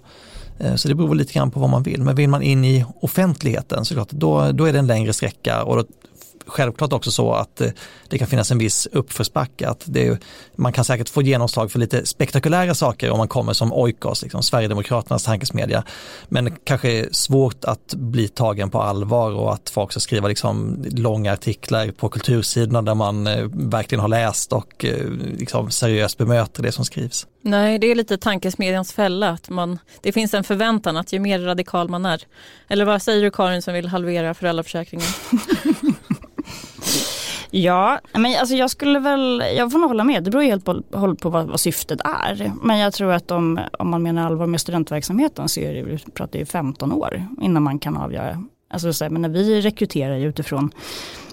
Ehm, 0.59 0.79
så 0.79 0.89
det 0.89 0.95
beror 0.95 1.15
lite 1.15 1.33
grann 1.33 1.51
på 1.51 1.61
vad 1.61 1.71
man 1.71 1.83
vill. 1.83 2.03
Men 2.03 2.17
vill 2.17 2.29
man 2.29 2.43
in 2.43 2.65
i 2.65 2.85
offentligheten 3.01 3.85
så 3.85 3.95
klart, 3.95 4.11
då, 4.11 4.53
då 4.53 4.65
är 4.65 4.73
det 4.73 4.79
en 4.79 4.87
längre 4.87 5.13
sträcka 5.13 5.65
och 5.65 5.77
då 5.77 5.85
självklart 6.47 6.93
också 6.93 7.11
så 7.11 7.33
att 7.33 7.61
eh, 7.61 7.71
det 8.09 8.19
kan 8.19 8.29
finnas 8.29 8.51
en 8.51 8.59
viss 8.59 8.89
uppförsbacke. 8.93 9.69
Att 9.69 9.83
det, 9.85 10.19
man 10.57 10.73
kan 10.73 10.85
säkert 10.85 11.09
få 11.09 11.23
genomslag 11.23 11.73
för 11.73 11.79
lite 11.79 12.07
spektakulära 12.07 12.75
saker 12.75 13.11
om 13.11 13.19
man 13.19 13.29
kommer 13.29 13.53
som 13.53 13.73
Oikos, 13.73 14.23
liksom 14.23 14.43
Sverigedemokraternas 14.43 15.25
tankesmedja. 15.25 15.85
Men 16.29 16.57
kanske 16.65 17.09
svårt 17.13 17.65
att 17.65 17.95
bli 17.95 18.29
tagen 18.29 18.71
på 18.71 18.83
allvar 18.83 19.33
och 19.33 19.55
att 19.55 19.71
folk 19.71 19.91
ska 19.91 20.01
skriva 20.01 20.29
liksom 20.29 20.85
långa 20.91 21.33
artiklar 21.33 21.91
på 21.91 22.09
kultursidorna 22.09 22.83
där 22.83 22.95
man 22.95 23.27
eh, 23.27 23.47
verkligen 23.53 24.01
har 24.01 24.09
läst 24.09 24.53
och 24.53 24.85
eh, 24.85 25.11
liksom 25.39 25.71
seriöst 25.71 26.19
bemöter 26.19 26.63
det 26.63 26.73
som 26.73 26.85
skrivs. 26.85 27.27
Nej, 27.47 27.79
det 27.79 27.87
är 27.87 27.95
lite 27.95 28.17
tankesmedjans 28.19 28.93
fälla. 28.93 29.31
Att 29.31 29.49
man, 29.49 29.79
det 30.01 30.13
finns 30.13 30.35
en 30.35 30.45
förväntan 30.45 30.97
att 30.97 31.13
ju 31.13 31.19
mer 31.19 31.39
radikal 31.39 31.89
man 31.89 32.07
är. 32.07 32.23
Eller 32.69 32.85
vad 32.85 33.03
säger 33.03 33.23
du 33.23 33.31
Karin 33.31 33.63
som 33.63 33.75
vill 33.75 33.87
halvera 33.87 34.35
föräldraförsäkringen? 34.35 35.07
Ja, 37.57 38.01
men 38.13 38.39
alltså 38.41 38.55
jag 38.55 38.71
skulle 38.71 38.99
väl, 38.99 39.43
jag 39.57 39.73
får 39.73 39.79
nog 39.79 39.89
hålla 39.89 40.05
med, 40.05 40.25
det 40.25 40.31
beror 40.31 40.45
ju 40.45 40.51
helt 40.51 40.65
på, 40.65 40.83
på 41.21 41.31
vad, 41.31 41.47
vad, 41.47 41.61
syftet 41.61 42.01
är. 42.05 42.53
Men 42.63 42.79
jag 42.79 42.93
tror 42.93 43.13
att 43.13 43.31
om, 43.31 43.61
om 43.79 43.91
man 43.91 44.03
menar 44.03 44.27
allvar 44.27 44.47
med 44.47 44.61
studentverksamheten 44.61 45.49
så 45.49 45.61
är 45.61 45.75
det, 45.75 45.83
vi 45.83 45.99
pratar 45.99 46.39
ju 46.39 46.47
15 46.47 46.93
år 46.93 47.27
innan 47.41 47.63
man 47.63 47.79
kan 47.79 47.97
avgöra. 47.97 48.45
Alltså 48.71 48.93
så 48.93 49.05
här, 49.05 49.11
men 49.11 49.23
när 49.23 49.29
vi 49.29 49.61
rekryterar 49.61 50.19
utifrån 50.19 50.71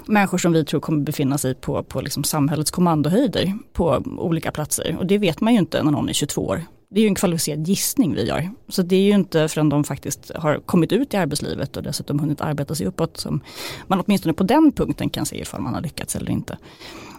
människor 0.06 0.38
som 0.38 0.54
vi 0.54 0.66
tror 0.66 0.80
kommer 0.80 1.04
befinna 1.04 1.38
sig 1.38 1.56
på, 1.56 1.84
på 1.84 2.02
liksom 2.02 2.24
samhällets 2.24 2.72
kommandohöjder 2.72 3.54
på 3.74 4.04
olika 4.18 4.52
platser. 4.52 4.96
Och 5.00 5.06
det 5.06 5.18
vet 5.18 5.42
man 5.42 5.54
ju 5.54 5.60
inte 5.60 5.84
när 5.84 5.92
någon 5.92 6.10
är 6.10 6.14
22 6.14 6.42
år 6.42 6.62
det 6.92 7.00
är 7.00 7.02
ju 7.02 7.08
en 7.08 7.16
kvalificerad 7.16 7.68
gissning 7.68 8.16
vi 8.16 8.26
gör. 8.26 8.50
Så 8.68 8.82
det 8.82 8.96
är 8.96 9.02
ju 9.02 9.12
inte 9.12 9.48
förrän 9.48 9.70
de 9.70 9.84
faktiskt 9.84 10.32
har 10.36 10.60
kommit 10.60 10.92
ut 10.92 11.14
i 11.14 11.18
arbetslivet 11.18 11.78
och 11.78 11.84
dessutom 11.84 12.20
hunnit 12.20 12.42
arbeta 12.42 12.76
sig 12.76 12.88
uppåt 12.88 13.18
som 13.18 13.42
man 13.88 14.04
åtminstone 14.06 14.34
på 14.34 14.44
den 14.44 14.72
punkten 14.72 15.10
kan 15.10 15.26
se 15.26 15.42
ifall 15.42 15.62
man 15.62 15.74
har 15.74 15.82
lyckats 15.82 16.16
eller 16.16 16.32
inte. 16.32 16.58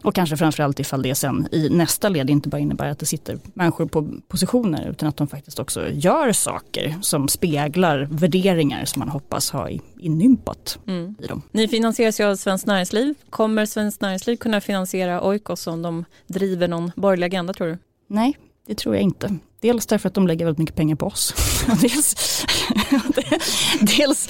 Och 0.02 0.14
kanske 0.14 0.36
framförallt 0.36 0.80
ifall 0.80 1.02
det 1.02 1.14
sen 1.14 1.48
i 1.52 1.68
nästa 1.68 2.08
led 2.08 2.30
inte 2.30 2.48
bara 2.48 2.58
innebär 2.58 2.88
att 2.88 2.98
det 2.98 3.06
sitter 3.06 3.38
människor 3.54 3.86
på 3.86 4.08
positioner 4.28 4.90
utan 4.90 5.08
att 5.08 5.16
de 5.16 5.28
faktiskt 5.28 5.58
också 5.58 5.88
gör 5.90 6.32
saker 6.32 6.96
som 7.00 7.28
speglar 7.28 8.08
värderingar 8.10 8.84
som 8.84 9.00
man 9.00 9.08
hoppas 9.08 9.50
ha 9.50 9.68
inympat 9.98 10.78
mm. 10.86 11.14
i 11.18 11.26
dem. 11.26 11.42
Ni 11.50 11.68
finansieras 11.68 12.20
ju 12.20 12.24
av 12.24 12.36
Svenskt 12.36 12.66
Näringsliv. 12.66 13.14
Kommer 13.30 13.66
Svenskt 13.66 14.00
Näringsliv 14.00 14.36
kunna 14.36 14.60
finansiera 14.60 15.22
Oikos 15.22 15.66
om 15.66 15.82
de 15.82 16.04
driver 16.26 16.68
någon 16.68 16.90
borgerlig 16.96 17.26
agenda 17.26 17.52
tror 17.52 17.66
du? 17.66 17.78
Nej, 18.06 18.36
det 18.66 18.74
tror 18.74 18.94
jag 18.94 19.02
inte. 19.02 19.38
Dels 19.60 19.86
därför 19.86 20.08
att 20.08 20.14
de 20.14 20.26
lägger 20.26 20.44
väldigt 20.44 20.58
mycket 20.58 20.76
pengar 20.76 20.96
på 20.96 21.06
oss. 21.06 21.34
dels, 21.80 22.44
dels 23.80 24.28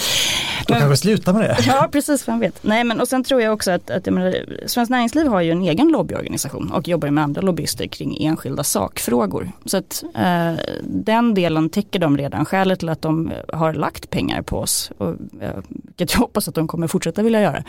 de 0.67 0.73
kanske 0.73 0.97
slutar 0.97 1.33
med 1.33 1.43
det. 1.43 1.57
Ja, 1.67 1.89
precis, 1.93 2.29
vem 2.29 2.39
vet. 2.39 2.65
Nej, 2.65 2.85
men 2.85 3.01
och 3.01 3.09
sen 3.09 3.25
tror 3.25 3.43
jag 3.43 3.55
också 3.55 3.71
att, 3.71 3.91
att 3.91 4.07
jag 4.07 4.15
menar, 4.15 4.35
Svenskt 4.67 4.91
Näringsliv 4.91 5.27
har 5.27 5.41
ju 5.41 5.51
en 5.51 5.63
egen 5.63 5.89
lobbyorganisation 5.89 6.73
och 6.73 6.89
jobbar 6.89 7.11
med 7.11 7.25
andra 7.25 7.43
lobbyister 7.43 7.87
kring 7.87 8.25
enskilda 8.25 8.65
sakfrågor. 8.65 9.53
Så 9.65 9.77
att 9.77 10.05
eh, 10.15 10.53
den 10.83 11.35
delen 11.35 11.71
täcker 11.71 11.99
de 11.99 12.19
redan. 12.19 12.45
Skälet 12.45 12.79
till 12.79 12.89
att 12.89 13.03
de 13.03 13.33
har 13.53 13.75
lagt 13.75 14.11
pengar 14.11 14.43
på 14.43 14.59
oss, 14.59 14.93
och, 14.99 15.09
eh, 15.41 15.57
vilket 15.69 16.13
jag 16.13 16.21
hoppas 16.21 16.49
att 16.49 16.55
de 16.55 16.69
kommer 16.69 16.87
fortsätta 16.87 17.23
vilja 17.23 17.41
göra, 17.41 17.65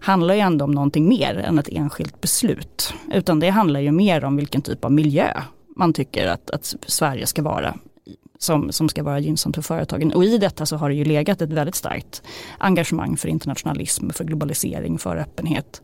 handlar 0.00 0.34
ju 0.34 0.40
ändå 0.40 0.64
om 0.64 0.72
någonting 0.72 1.08
mer 1.08 1.38
än 1.38 1.58
ett 1.58 1.68
enskilt 1.68 2.20
beslut. 2.20 2.94
Utan 3.12 3.40
det 3.40 3.48
handlar 3.48 3.80
ju 3.80 3.92
mer 3.92 4.24
om 4.24 4.36
vilken 4.36 4.62
typ 4.62 4.84
av 4.84 4.92
miljö 4.92 5.42
man 5.78 5.92
tycker 5.92 6.26
att, 6.26 6.50
att 6.50 6.74
Sverige 6.86 7.26
ska 7.26 7.42
vara 7.42 7.74
som, 8.38 8.72
som 8.72 8.88
ska 8.88 9.02
vara 9.02 9.18
gynnsamt 9.18 9.56
för 9.56 9.62
företagen. 9.62 10.12
Och 10.12 10.24
i 10.24 10.38
detta 10.38 10.66
så 10.66 10.76
har 10.76 10.88
det 10.88 10.94
ju 10.94 11.04
legat 11.04 11.42
ett 11.42 11.52
väldigt 11.52 11.74
starkt 11.74 12.22
engagemang 12.58 13.16
för 13.16 13.28
internationalism, 13.28 14.10
för 14.10 14.24
globalisering, 14.24 14.98
för 14.98 15.16
öppenhet. 15.16 15.82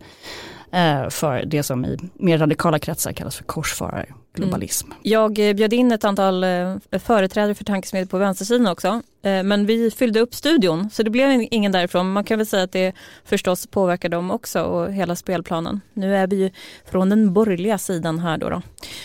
Eh, 0.74 1.08
för 1.08 1.44
det 1.44 1.62
som 1.62 1.84
i 1.84 1.98
mer 2.14 2.38
radikala 2.38 2.78
kretsar 2.78 3.12
kallas 3.12 3.36
för 3.36 3.44
korsfararglobalism. 3.44 4.86
Mm. 4.86 4.98
Jag 5.02 5.48
eh, 5.48 5.54
bjöd 5.54 5.72
in 5.72 5.92
ett 5.92 6.04
antal 6.04 6.44
eh, 6.44 6.76
företrädare 6.90 7.54
för 7.54 7.64
tankesmedjor 7.64 8.06
på 8.06 8.18
vänstersidan 8.18 8.66
också. 8.66 9.02
Men 9.44 9.66
vi 9.66 9.90
fyllde 9.90 10.20
upp 10.20 10.34
studion 10.34 10.90
så 10.90 11.02
det 11.02 11.10
blev 11.10 11.46
ingen 11.50 11.72
därifrån. 11.72 12.12
Man 12.12 12.24
kan 12.24 12.38
väl 12.38 12.46
säga 12.46 12.62
att 12.62 12.72
det 12.72 12.92
förstås 13.24 13.66
påverkar 13.66 14.08
dem 14.08 14.30
också 14.30 14.62
och 14.62 14.92
hela 14.92 15.16
spelplanen. 15.16 15.80
Nu 15.92 16.16
är 16.16 16.26
vi 16.26 16.36
ju 16.36 16.50
från 16.90 17.08
den 17.08 17.32
borgerliga 17.32 17.78
sidan 17.78 18.18
här 18.18 18.38
då. 18.38 18.48
då. 18.48 18.62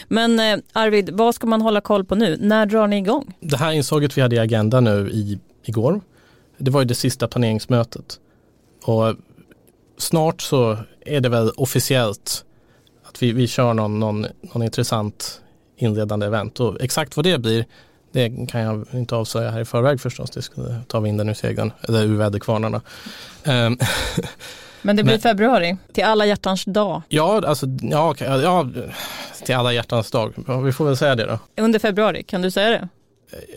Men 0.08 0.40
Arvid, 0.74 1.10
vad 1.10 1.36
ska 1.36 1.48
man 1.48 1.62
hålla 1.62 1.82
koll 1.82 2.06
på 2.06 2.16
nu? 2.16 2.38
När 2.40 2.66
drar 2.66 2.88
ni 2.88 2.98
igång? 2.98 3.36
Det 3.40 3.58
här 3.58 3.72
inslaget 3.72 4.18
vi 4.18 4.22
hade 4.22 4.36
i 4.36 4.40
Agenda 4.40 4.80
nu 4.80 5.10
i, 5.10 5.40
igår, 5.64 6.02
det 6.58 6.72
var 6.72 6.82
ju 6.82 6.86
det 6.86 6.96
sista 6.96 7.28
planeringsmötet. 7.28 8.20
Och 8.86 9.16
snart 10.02 10.42
så 10.42 10.78
är 11.06 11.22
det 11.22 11.30
väl 11.30 11.50
officiellt 11.50 12.46
att 13.04 13.24
vi, 13.24 13.32
vi 13.32 13.48
kör 13.48 13.74
någon, 13.74 14.00
någon, 14.00 14.26
någon 14.42 14.64
intressant 14.64 15.42
inledande 15.78 16.26
event 16.26 16.60
och 16.60 16.82
exakt 16.82 17.18
vad 17.18 17.26
det 17.26 17.38
blir 17.38 17.66
det 18.12 18.48
kan 18.48 18.62
jag 18.62 18.86
inte 18.94 19.16
avslöja 19.16 19.50
här 19.50 19.62
i 19.62 19.66
förväg 19.66 20.02
förstås. 20.02 20.30
Det 20.30 20.42
skulle 20.42 20.82
ta 20.88 21.00
vinden 21.00 21.30
ur 21.30 21.34
seglen, 21.34 21.72
eller 21.82 22.04
ur 22.04 22.18
väderkvarnarna. 22.18 22.82
Um, 23.46 23.78
Men 24.82 24.96
det 24.96 25.04
blir 25.04 25.14
Men, 25.14 25.22
februari, 25.22 25.78
till 25.94 26.04
alla 26.04 26.26
hjärtans 26.26 26.66
dag. 26.66 27.02
Ja, 27.10 27.42
alltså, 27.48 27.66
ja, 27.82 28.16
ja, 28.20 28.70
till 29.44 29.56
alla 29.56 29.74
hjärtans 29.74 30.12
dag. 30.12 30.34
Vi 30.64 30.72
får 30.72 30.86
väl 30.86 30.98
säga 30.98 31.16
det 31.16 31.26
då. 31.26 31.64
Under 31.64 31.80
februari, 31.80 32.24
kan 32.24 32.42
du 32.42 32.52
säga 32.52 32.70
det? 32.70 32.90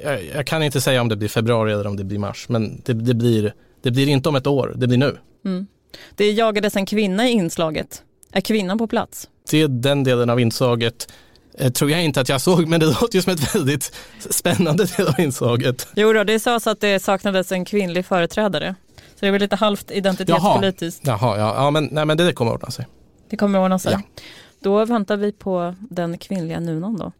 Jag, 0.04 0.24
jag 0.24 0.46
kan 0.46 0.62
inte 0.62 0.80
säga 0.80 1.00
om 1.00 1.08
det 1.08 1.16
blir 1.16 1.28
februari 1.28 1.72
eller 1.72 1.86
om 1.86 1.96
det 1.96 2.04
blir 2.04 2.18
mars. 2.18 2.48
Men 2.48 2.82
det, 2.84 2.92
det, 2.92 3.14
blir, 3.14 3.54
det 3.82 3.90
blir 3.90 4.08
inte 4.08 4.28
om 4.28 4.36
ett 4.36 4.46
år, 4.46 4.72
det 4.76 4.86
blir 4.86 4.98
nu. 4.98 5.18
Mm. 5.44 5.66
Det 6.14 6.32
jagades 6.32 6.76
en 6.76 6.86
kvinna 6.86 7.28
i 7.28 7.30
inslaget. 7.32 8.02
Är 8.32 8.40
kvinnan 8.40 8.78
på 8.78 8.86
plats? 8.86 9.28
Det 9.50 9.62
är 9.62 9.68
den 9.68 10.04
delen 10.04 10.30
av 10.30 10.40
inslaget 10.40 11.12
eh, 11.58 11.72
tror 11.72 11.90
jag 11.90 12.04
inte 12.04 12.20
att 12.20 12.28
jag 12.28 12.40
såg, 12.40 12.68
men 12.68 12.80
det 12.80 12.86
låter 12.86 13.14
ju 13.14 13.22
som 13.22 13.32
ett 13.32 13.54
väldigt 13.54 13.92
spännande 14.30 14.84
del 14.84 15.08
av 15.08 15.20
inslaget. 15.20 15.88
Jo 15.96 16.12
då, 16.12 16.24
det 16.24 16.40
sades 16.40 16.66
att 16.66 16.80
det 16.80 17.02
saknades 17.02 17.52
en 17.52 17.64
kvinnlig 17.64 18.06
företrädare. 18.06 18.74
Så 18.96 19.20
det 19.20 19.26
är 19.26 19.30
väl 19.30 19.40
lite 19.40 19.56
halvt 19.56 19.90
identitetspolitiskt. 19.90 21.06
Jaha, 21.06 21.18
Jaha 21.20 21.38
ja, 21.38 21.54
ja 21.64 21.70
men, 21.70 21.88
nej, 21.92 22.04
men 22.04 22.16
det 22.16 22.32
kommer 22.32 22.52
ordna 22.52 22.70
sig. 22.70 22.86
Det 23.30 23.36
kommer 23.36 23.58
att 23.58 23.64
ordna 23.64 23.78
sig. 23.78 23.92
Ja. 23.92 24.22
Då 24.62 24.84
väntar 24.84 25.16
vi 25.16 25.32
på 25.32 25.74
den 25.78 26.18
kvinnliga 26.18 26.60
Nunon 26.60 26.96
då. 26.96 27.12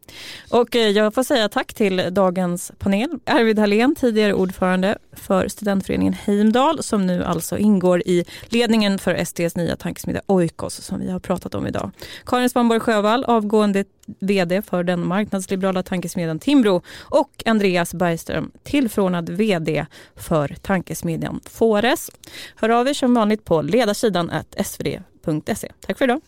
Och 0.51 0.77
eh, 0.77 0.89
jag 0.89 1.15
får 1.15 1.23
säga 1.23 1.49
tack 1.49 1.75
till 1.75 2.09
dagens 2.11 2.73
panel. 2.79 3.19
Arvid 3.25 3.59
Hallén, 3.59 3.95
tidigare 3.95 4.35
ordförande 4.35 4.99
för 5.13 5.49
studentföreningen 5.49 6.15
Heimdal 6.15 6.83
som 6.83 7.07
nu 7.07 7.25
alltså 7.25 7.59
ingår 7.59 8.03
i 8.07 8.25
ledningen 8.47 8.99
för 8.99 9.25
STs 9.25 9.57
nya 9.57 9.77
tankesmedja 9.77 10.23
Oikos 10.27 10.75
som 10.75 11.01
vi 11.01 11.11
har 11.11 11.21
pratat 11.21 11.55
om 11.55 11.67
idag. 11.67 11.91
Karin 12.27 12.51
Svanborg 12.51 12.81
Sjövall, 12.81 13.25
avgående 13.25 13.85
vd 14.21 14.63
för 14.63 14.85
den 14.85 15.07
marknadsliberala 15.07 15.83
tankesmedjan 15.83 16.39
Timbro 16.39 16.83
och 17.01 17.43
Andreas 17.45 17.95
Bergström, 17.95 18.51
tillförordnad 18.63 19.31
vd 19.31 19.87
för 20.17 20.57
tankesmedjan 20.63 21.41
Fores. 21.51 22.11
Hör 22.57 22.69
av 22.69 22.89
er 22.89 22.95
som 22.95 23.15
vanligt 23.15 23.45
på 23.45 23.63
ledarsidan 23.63 24.31
svd.se. 24.65 25.73
Tack 25.81 25.99
för 25.99 26.05
idag. 26.05 26.21